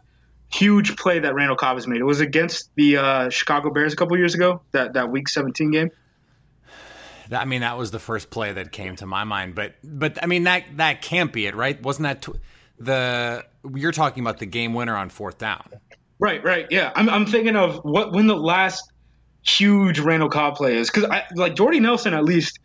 huge 0.51 0.97
play 0.97 1.19
that 1.21 1.35
Randall 1.35 1.57
Cobb 1.57 1.77
has 1.77 1.87
made? 1.87 2.01
It 2.01 2.05
was 2.05 2.21
against 2.21 2.71
the 2.77 2.97
uh, 2.99 3.31
Chicago 3.31 3.71
Bears 3.71 3.93
a 3.93 3.97
couple 3.97 4.17
years 4.17 4.35
ago, 4.35 4.63
that, 4.73 4.95
that 4.95 5.11
week 5.11 5.29
17 5.29 5.71
game. 5.71 5.91
I 7.33 7.45
mean, 7.45 7.63
that 7.63 7.77
was 7.77 7.91
the 7.91 7.99
first 7.99 8.31
play 8.31 8.53
that 8.53 8.73
came 8.73 8.97
to 8.97 9.07
my 9.07 9.25
mind, 9.25 9.55
but 9.55 9.75
but 9.83 10.23
I 10.23 10.27
mean 10.27 10.45
that 10.45 10.65
that 10.77 11.03
can't 11.03 11.33
be 11.33 11.47
it, 11.47 11.55
right? 11.55 11.81
Wasn't 11.83 12.05
that 12.05 12.23
tw- 12.23 12.41
the 12.79 13.45
you're 13.75 13.93
talking 13.93 14.23
about 14.23 14.39
the 14.39 14.47
game 14.47 14.75
winner 14.75 14.97
on 14.97 15.09
fourth 15.09 15.39
down? 15.39 15.69
Right, 16.19 16.43
right, 16.45 16.67
yeah. 16.71 16.93
I'm 16.95 17.09
I'm 17.09 17.27
thinking 17.27 17.57
of 17.57 17.81
what 17.85 18.13
when 18.13 18.27
the 18.27 18.37
last 18.37 18.91
huge 19.43 19.99
Randall 19.99 20.29
Cobb 20.29 20.57
play 20.57 20.77
is 20.77 20.91
because 20.91 21.05
I 21.05 21.25
like 21.35 21.57
Jordy 21.57 21.81
Nelson 21.81 22.15
at 22.15 22.25
least. 22.25 22.59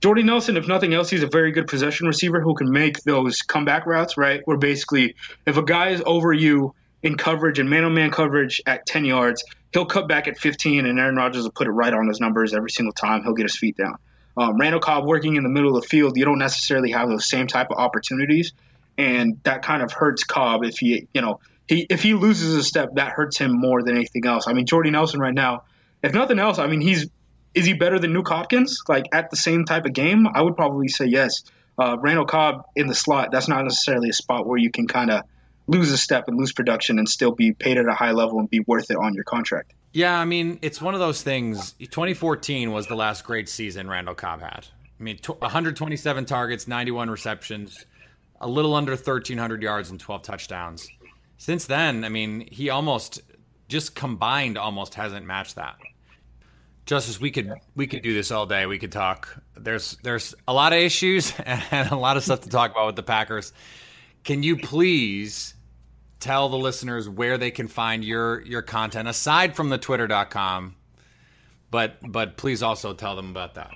Jordy 0.00 0.22
Nelson, 0.22 0.56
if 0.56 0.68
nothing 0.68 0.94
else, 0.94 1.10
he's 1.10 1.24
a 1.24 1.26
very 1.26 1.50
good 1.50 1.66
possession 1.66 2.06
receiver 2.06 2.40
who 2.40 2.54
can 2.54 2.70
make 2.70 3.02
those 3.02 3.42
comeback 3.42 3.84
routes, 3.84 4.16
right? 4.16 4.42
Where 4.44 4.56
basically, 4.56 5.16
if 5.44 5.56
a 5.56 5.62
guy 5.62 5.88
is 5.88 6.00
over 6.06 6.32
you 6.32 6.72
in 7.02 7.16
coverage 7.16 7.58
and 7.58 7.70
man 7.70 7.84
on 7.84 7.94
man 7.94 8.10
coverage 8.10 8.60
at 8.66 8.86
10 8.86 9.04
yards, 9.04 9.44
he'll 9.72 9.86
cut 9.86 10.08
back 10.08 10.28
at 10.28 10.38
15, 10.38 10.86
and 10.86 10.98
Aaron 10.98 11.16
Rodgers 11.16 11.44
will 11.44 11.52
put 11.52 11.66
it 11.66 11.70
right 11.70 11.92
on 11.92 12.08
his 12.08 12.20
numbers 12.20 12.54
every 12.54 12.70
single 12.70 12.92
time. 12.92 13.22
He'll 13.22 13.34
get 13.34 13.44
his 13.44 13.56
feet 13.56 13.76
down. 13.76 13.96
Um, 14.36 14.56
Randall 14.58 14.80
Cobb 14.80 15.04
working 15.04 15.36
in 15.36 15.42
the 15.42 15.48
middle 15.48 15.76
of 15.76 15.82
the 15.82 15.88
field, 15.88 16.16
you 16.16 16.24
don't 16.24 16.38
necessarily 16.38 16.92
have 16.92 17.08
those 17.08 17.28
same 17.28 17.46
type 17.46 17.68
of 17.70 17.78
opportunities, 17.78 18.52
and 18.96 19.40
that 19.44 19.62
kind 19.62 19.82
of 19.82 19.92
hurts 19.92 20.24
Cobb 20.24 20.64
if 20.64 20.78
he, 20.78 21.08
you 21.12 21.20
know, 21.20 21.40
he 21.66 21.86
if 21.90 22.02
he 22.02 22.14
loses 22.14 22.54
a 22.54 22.62
step, 22.62 22.90
that 22.94 23.12
hurts 23.12 23.36
him 23.36 23.52
more 23.52 23.82
than 23.82 23.96
anything 23.96 24.26
else. 24.26 24.46
I 24.48 24.52
mean, 24.52 24.66
Jordy 24.66 24.90
Nelson 24.90 25.20
right 25.20 25.34
now 25.34 25.64
if 26.02 26.14
nothing 26.14 26.38
else, 26.38 26.58
I 26.58 26.66
mean, 26.66 26.80
he's 26.80 27.08
is 27.54 27.66
he 27.66 27.72
better 27.72 27.98
than 27.98 28.12
Nuk 28.14 28.28
Hopkins? 28.28 28.82
Like 28.88 29.06
at 29.12 29.30
the 29.30 29.36
same 29.36 29.64
type 29.64 29.84
of 29.84 29.92
game, 29.92 30.28
I 30.32 30.42
would 30.42 30.54
probably 30.54 30.88
say 30.88 31.06
yes. 31.06 31.42
Uh, 31.78 31.96
Randall 31.98 32.26
Cobb 32.26 32.66
in 32.76 32.86
the 32.86 32.94
slot, 32.94 33.30
that's 33.32 33.48
not 33.48 33.62
necessarily 33.62 34.10
a 34.10 34.12
spot 34.12 34.46
where 34.46 34.58
you 34.58 34.70
can 34.70 34.86
kind 34.86 35.10
of 35.10 35.22
lose 35.68 35.92
a 35.92 35.98
step 35.98 36.26
and 36.26 36.36
lose 36.36 36.52
production 36.52 36.98
and 36.98 37.08
still 37.08 37.30
be 37.30 37.52
paid 37.52 37.76
at 37.76 37.86
a 37.86 37.92
high 37.92 38.12
level 38.12 38.40
and 38.40 38.50
be 38.50 38.60
worth 38.60 38.90
it 38.90 38.96
on 38.96 39.14
your 39.14 39.24
contract. 39.24 39.74
Yeah, 39.92 40.18
I 40.18 40.24
mean, 40.24 40.58
it's 40.62 40.80
one 40.82 40.94
of 40.94 41.00
those 41.00 41.22
things. 41.22 41.72
2014 41.78 42.72
was 42.72 42.86
the 42.86 42.96
last 42.96 43.24
great 43.24 43.48
season 43.48 43.88
Randall 43.88 44.14
Cobb 44.14 44.40
had. 44.40 44.66
I 44.98 45.02
mean, 45.02 45.18
127 45.24 46.24
targets, 46.24 46.66
91 46.66 47.10
receptions, 47.10 47.86
a 48.40 48.48
little 48.48 48.74
under 48.74 48.92
1,300 48.92 49.62
yards 49.62 49.90
and 49.90 50.00
12 50.00 50.22
touchdowns. 50.22 50.88
Since 51.36 51.66
then, 51.66 52.04
I 52.04 52.08
mean, 52.08 52.48
he 52.50 52.70
almost 52.70 53.20
just 53.68 53.94
combined 53.94 54.58
almost 54.58 54.94
hasn't 54.94 55.26
matched 55.26 55.54
that. 55.56 55.76
Justice, 56.86 57.20
we 57.20 57.30
could 57.30 57.52
we 57.76 57.86
could 57.86 58.02
do 58.02 58.14
this 58.14 58.30
all 58.30 58.46
day. 58.46 58.64
We 58.64 58.78
could 58.78 58.92
talk. 58.92 59.42
There's 59.54 59.98
there's 60.02 60.34
a 60.48 60.54
lot 60.54 60.72
of 60.72 60.78
issues 60.78 61.34
and 61.46 61.92
a 61.92 61.96
lot 61.96 62.16
of 62.16 62.24
stuff 62.24 62.40
to 62.40 62.48
talk 62.48 62.70
about 62.70 62.86
with 62.86 62.96
the 62.96 63.02
Packers. 63.02 63.52
Can 64.24 64.42
you 64.42 64.56
please 64.56 65.54
tell 66.20 66.48
the 66.48 66.58
listeners 66.58 67.08
where 67.08 67.38
they 67.38 67.50
can 67.50 67.68
find 67.68 68.04
your 68.04 68.40
your 68.42 68.62
content 68.62 69.08
aside 69.08 69.54
from 69.54 69.68
the 69.68 69.78
twitter.com 69.78 70.74
but 71.70 71.96
but 72.02 72.36
please 72.36 72.62
also 72.62 72.92
tell 72.92 73.16
them 73.16 73.30
about 73.30 73.54
that 73.54 73.74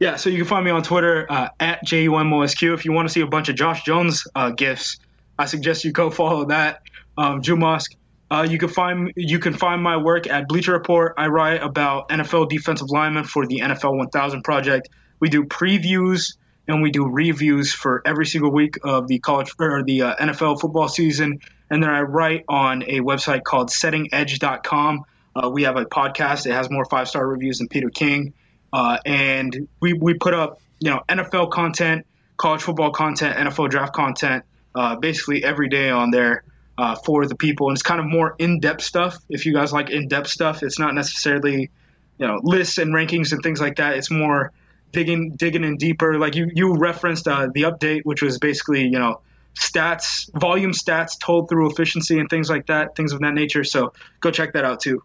yeah 0.00 0.16
so 0.16 0.30
you 0.30 0.38
can 0.38 0.46
find 0.46 0.64
me 0.64 0.70
on 0.70 0.82
twitter 0.82 1.26
uh, 1.30 1.48
at 1.60 1.84
jumosq 1.84 2.74
if 2.74 2.84
you 2.84 2.92
want 2.92 3.08
to 3.08 3.12
see 3.12 3.20
a 3.20 3.26
bunch 3.26 3.48
of 3.48 3.56
josh 3.56 3.84
jones 3.84 4.26
uh, 4.34 4.50
gifts 4.50 4.98
i 5.38 5.44
suggest 5.44 5.84
you 5.84 5.92
go 5.92 6.10
follow 6.10 6.44
that 6.46 6.82
um, 7.16 7.42
Jumosk. 7.42 7.96
Uh, 8.30 8.46
you 8.48 8.58
can 8.58 8.68
find 8.68 9.12
you 9.14 9.38
can 9.38 9.52
find 9.52 9.82
my 9.82 9.96
work 9.96 10.26
at 10.26 10.48
Bleacher 10.48 10.72
Report. 10.72 11.14
I 11.18 11.26
write 11.26 11.62
about 11.62 12.08
NFL 12.08 12.48
defensive 12.48 12.88
linemen 12.90 13.24
for 13.24 13.46
the 13.46 13.58
NFL 13.58 13.96
1000 13.96 14.42
project. 14.42 14.88
We 15.20 15.28
do 15.28 15.44
previews 15.44 16.36
and 16.66 16.80
we 16.80 16.90
do 16.90 17.06
reviews 17.06 17.74
for 17.74 18.00
every 18.06 18.24
single 18.24 18.50
week 18.50 18.78
of 18.84 19.06
the 19.08 19.18
college 19.18 19.52
or 19.58 19.82
the 19.82 20.02
uh, 20.02 20.16
NFL 20.16 20.60
football 20.60 20.88
season. 20.88 21.40
And 21.72 21.82
then 21.82 21.88
I 21.88 22.02
write 22.02 22.44
on 22.48 22.82
a 22.82 23.00
website 23.00 23.44
called 23.44 23.70
SettingEdge.com. 23.70 25.04
Uh, 25.34 25.48
we 25.48 25.62
have 25.62 25.76
a 25.76 25.86
podcast. 25.86 26.44
It 26.44 26.52
has 26.52 26.70
more 26.70 26.84
five 26.84 27.08
star 27.08 27.26
reviews 27.26 27.58
than 27.58 27.68
Peter 27.68 27.88
King, 27.88 28.34
uh, 28.74 28.98
and 29.06 29.68
we 29.80 29.94
we 29.94 30.12
put 30.12 30.34
up 30.34 30.60
you 30.80 30.90
know 30.90 31.00
NFL 31.08 31.50
content, 31.50 32.04
college 32.36 32.60
football 32.60 32.90
content, 32.90 33.36
NFL 33.38 33.70
draft 33.70 33.94
content, 33.94 34.44
uh, 34.74 34.96
basically 34.96 35.42
every 35.42 35.70
day 35.70 35.88
on 35.88 36.10
there 36.10 36.44
uh, 36.76 36.94
for 36.94 37.24
the 37.26 37.36
people. 37.36 37.68
And 37.68 37.74
it's 37.74 37.82
kind 37.82 38.00
of 38.00 38.04
more 38.06 38.36
in 38.38 38.60
depth 38.60 38.82
stuff. 38.82 39.16
If 39.30 39.46
you 39.46 39.54
guys 39.54 39.72
like 39.72 39.88
in 39.88 40.08
depth 40.08 40.28
stuff, 40.28 40.62
it's 40.62 40.78
not 40.78 40.94
necessarily 40.94 41.70
you 42.18 42.26
know 42.26 42.38
lists 42.42 42.76
and 42.76 42.92
rankings 42.94 43.32
and 43.32 43.42
things 43.42 43.62
like 43.62 43.76
that. 43.76 43.96
It's 43.96 44.10
more 44.10 44.52
digging 44.92 45.36
digging 45.36 45.64
in 45.64 45.78
deeper. 45.78 46.18
Like 46.18 46.34
you 46.34 46.50
you 46.54 46.74
referenced 46.76 47.26
uh, 47.26 47.48
the 47.54 47.62
update, 47.62 48.02
which 48.04 48.20
was 48.20 48.38
basically 48.38 48.82
you 48.82 48.98
know 48.98 49.22
stats, 49.58 50.30
volume 50.38 50.72
stats 50.72 51.18
told 51.18 51.48
through 51.48 51.70
efficiency 51.70 52.18
and 52.18 52.28
things 52.28 52.48
like 52.50 52.66
that, 52.66 52.96
things 52.96 53.12
of 53.12 53.20
that 53.20 53.34
nature. 53.34 53.64
So 53.64 53.92
go 54.20 54.30
check 54.30 54.52
that 54.54 54.64
out 54.64 54.80
too. 54.80 55.02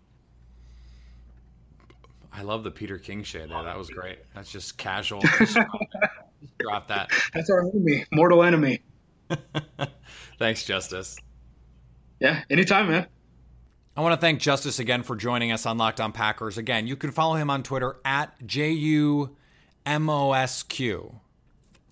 I 2.31 2.43
love 2.43 2.63
the 2.63 2.71
Peter 2.71 2.99
King 2.99 3.23
shit. 3.23 3.49
There. 3.49 3.63
That 3.63 3.77
was 3.77 3.89
great. 3.89 4.19
That's 4.35 4.51
just 4.51 4.77
casual. 4.77 5.21
Just 6.39 6.59
drop 6.59 6.87
that. 6.89 7.09
That's 7.33 7.49
our 7.49 7.61
enemy, 7.61 8.05
mortal 8.11 8.43
enemy. 8.43 8.81
Thanks, 10.37 10.63
Justice. 10.63 11.17
Yeah, 12.19 12.43
anytime, 12.51 12.89
man. 12.89 13.07
I 13.95 14.01
want 14.01 14.13
to 14.13 14.21
thank 14.21 14.39
Justice 14.39 14.77
again 14.77 15.01
for 15.01 15.15
joining 15.15 15.51
us 15.51 15.65
on 15.65 15.79
Locked 15.79 15.99
On 15.99 16.11
Packers. 16.11 16.59
Again, 16.59 16.85
you 16.85 16.95
can 16.95 17.09
follow 17.09 17.33
him 17.33 17.49
on 17.49 17.63
Twitter 17.63 17.97
at 18.05 18.45
J 18.45 18.69
U 18.69 19.35
M 19.87 20.07
O 20.07 20.33
S 20.33 20.61
Q. 20.61 21.19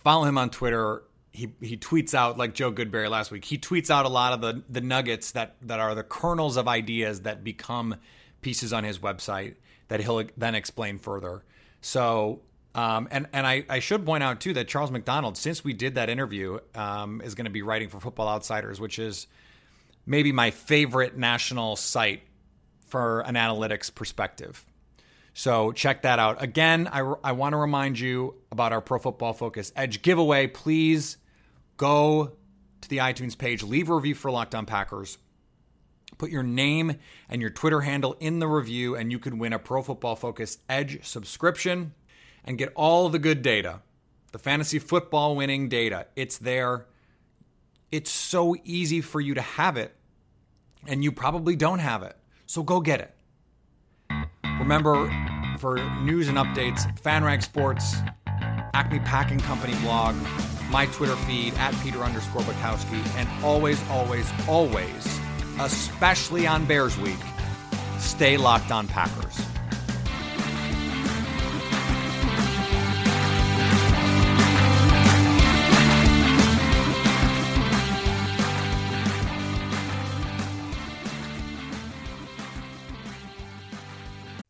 Follow 0.03 0.25
him 0.25 0.37
on 0.37 0.51
Twitter. 0.51 1.01
He, 1.35 1.53
he 1.61 1.77
tweets 1.77 2.13
out 2.13 2.37
like 2.37 2.53
Joe 2.53 2.71
Goodberry 2.71 3.09
last 3.09 3.29
week. 3.31 3.45
He 3.45 3.57
tweets 3.57 3.89
out 3.89 4.05
a 4.05 4.09
lot 4.09 4.33
of 4.33 4.41
the, 4.41 4.63
the 4.69 4.81
nuggets 4.81 5.31
that, 5.31 5.55
that 5.63 5.79
are 5.79 5.93
the 5.93 6.03
kernels 6.03 6.57
of 6.57 6.67
ideas 6.67 7.21
that 7.21 7.43
become 7.43 7.95
pieces 8.41 8.71
on 8.73 8.83
his 8.83 8.99
website 8.99 9.55
that 9.87 9.99
he'll 9.99 10.23
then 10.37 10.55
explain 10.55 10.97
further. 10.97 11.43
So, 11.81 12.41
um, 12.73 13.07
and 13.11 13.27
and 13.31 13.45
I, 13.45 13.65
I 13.69 13.79
should 13.79 14.05
point 14.05 14.23
out 14.23 14.39
too 14.41 14.53
that 14.53 14.67
Charles 14.67 14.91
McDonald, 14.91 15.37
since 15.37 15.63
we 15.63 15.73
did 15.73 15.95
that 15.95 16.09
interview, 16.09 16.59
um, 16.73 17.21
is 17.21 17.35
going 17.35 17.45
to 17.45 17.51
be 17.51 17.61
writing 17.61 17.89
for 17.89 17.99
Football 17.99 18.27
Outsiders, 18.27 18.79
which 18.79 18.99
is 18.99 19.27
maybe 20.05 20.31
my 20.31 20.51
favorite 20.51 21.17
national 21.17 21.75
site 21.75 22.23
for 22.87 23.21
an 23.21 23.35
analytics 23.35 23.93
perspective. 23.93 24.65
So 25.33 25.73
check 25.73 26.03
that 26.03 26.17
out. 26.17 26.41
Again, 26.41 26.87
I, 26.91 26.99
I 27.23 27.33
want 27.33 27.53
to 27.53 27.57
remind 27.57 27.99
you 27.99 28.35
about 28.51 28.71
our 28.71 28.81
Pro 28.81 28.99
Football 28.99 29.33
Focus 29.33 29.71
Edge 29.75 30.01
giveaway. 30.01 30.47
Please 30.47 31.17
go 31.77 32.33
to 32.81 32.89
the 32.89 32.97
iTunes 32.97 33.37
page, 33.37 33.63
leave 33.63 33.89
a 33.89 33.95
review 33.95 34.15
for 34.15 34.31
Locked 34.31 34.55
On 34.55 34.65
Packers. 34.65 35.17
Put 36.17 36.29
your 36.29 36.43
name 36.43 36.97
and 37.29 37.41
your 37.41 37.49
Twitter 37.49 37.81
handle 37.81 38.15
in 38.19 38.39
the 38.39 38.47
review, 38.47 38.95
and 38.95 39.11
you 39.11 39.19
can 39.19 39.37
win 39.37 39.53
a 39.53 39.59
Pro 39.59 39.81
Football 39.81 40.15
Focus 40.15 40.59
Edge 40.69 41.05
subscription 41.05 41.93
and 42.43 42.57
get 42.57 42.71
all 42.75 43.09
the 43.09 43.19
good 43.19 43.41
data, 43.41 43.81
the 44.31 44.39
fantasy 44.39 44.79
football 44.79 45.35
winning 45.35 45.67
data. 45.67 46.07
It's 46.15 46.37
there. 46.37 46.85
It's 47.91 48.11
so 48.11 48.55
easy 48.63 49.01
for 49.01 49.19
you 49.19 49.33
to 49.33 49.41
have 49.41 49.77
it, 49.77 49.95
and 50.87 51.03
you 51.03 51.11
probably 51.11 51.55
don't 51.55 51.79
have 51.79 52.03
it. 52.03 52.15
So 52.45 52.63
go 52.63 52.79
get 52.79 53.01
it. 53.01 53.11
Remember, 54.59 55.11
for 55.59 55.77
news 56.01 56.27
and 56.27 56.37
updates, 56.37 56.85
FanRag 57.01 57.43
Sports, 57.43 57.95
Acme 58.73 58.99
Packing 58.99 59.39
Company 59.39 59.75
blog, 59.81 60.15
my 60.75 60.87
Twitter 60.87 61.15
feed 61.15 61.53
at 61.53 61.73
Peter 61.81 61.99
underscore 61.99 62.41
Bukowski, 62.41 63.01
and 63.15 63.29
always, 63.45 63.81
always, 63.89 64.29
always, 64.45 65.19
especially 65.61 66.45
on 66.45 66.65
Bears 66.65 66.97
Week, 66.97 67.15
stay 67.97 68.35
locked 68.35 68.71
on 68.71 68.85
Packers. 68.85 69.54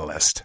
Catalyst. 0.00 0.44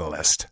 Catalyst. 0.00 0.46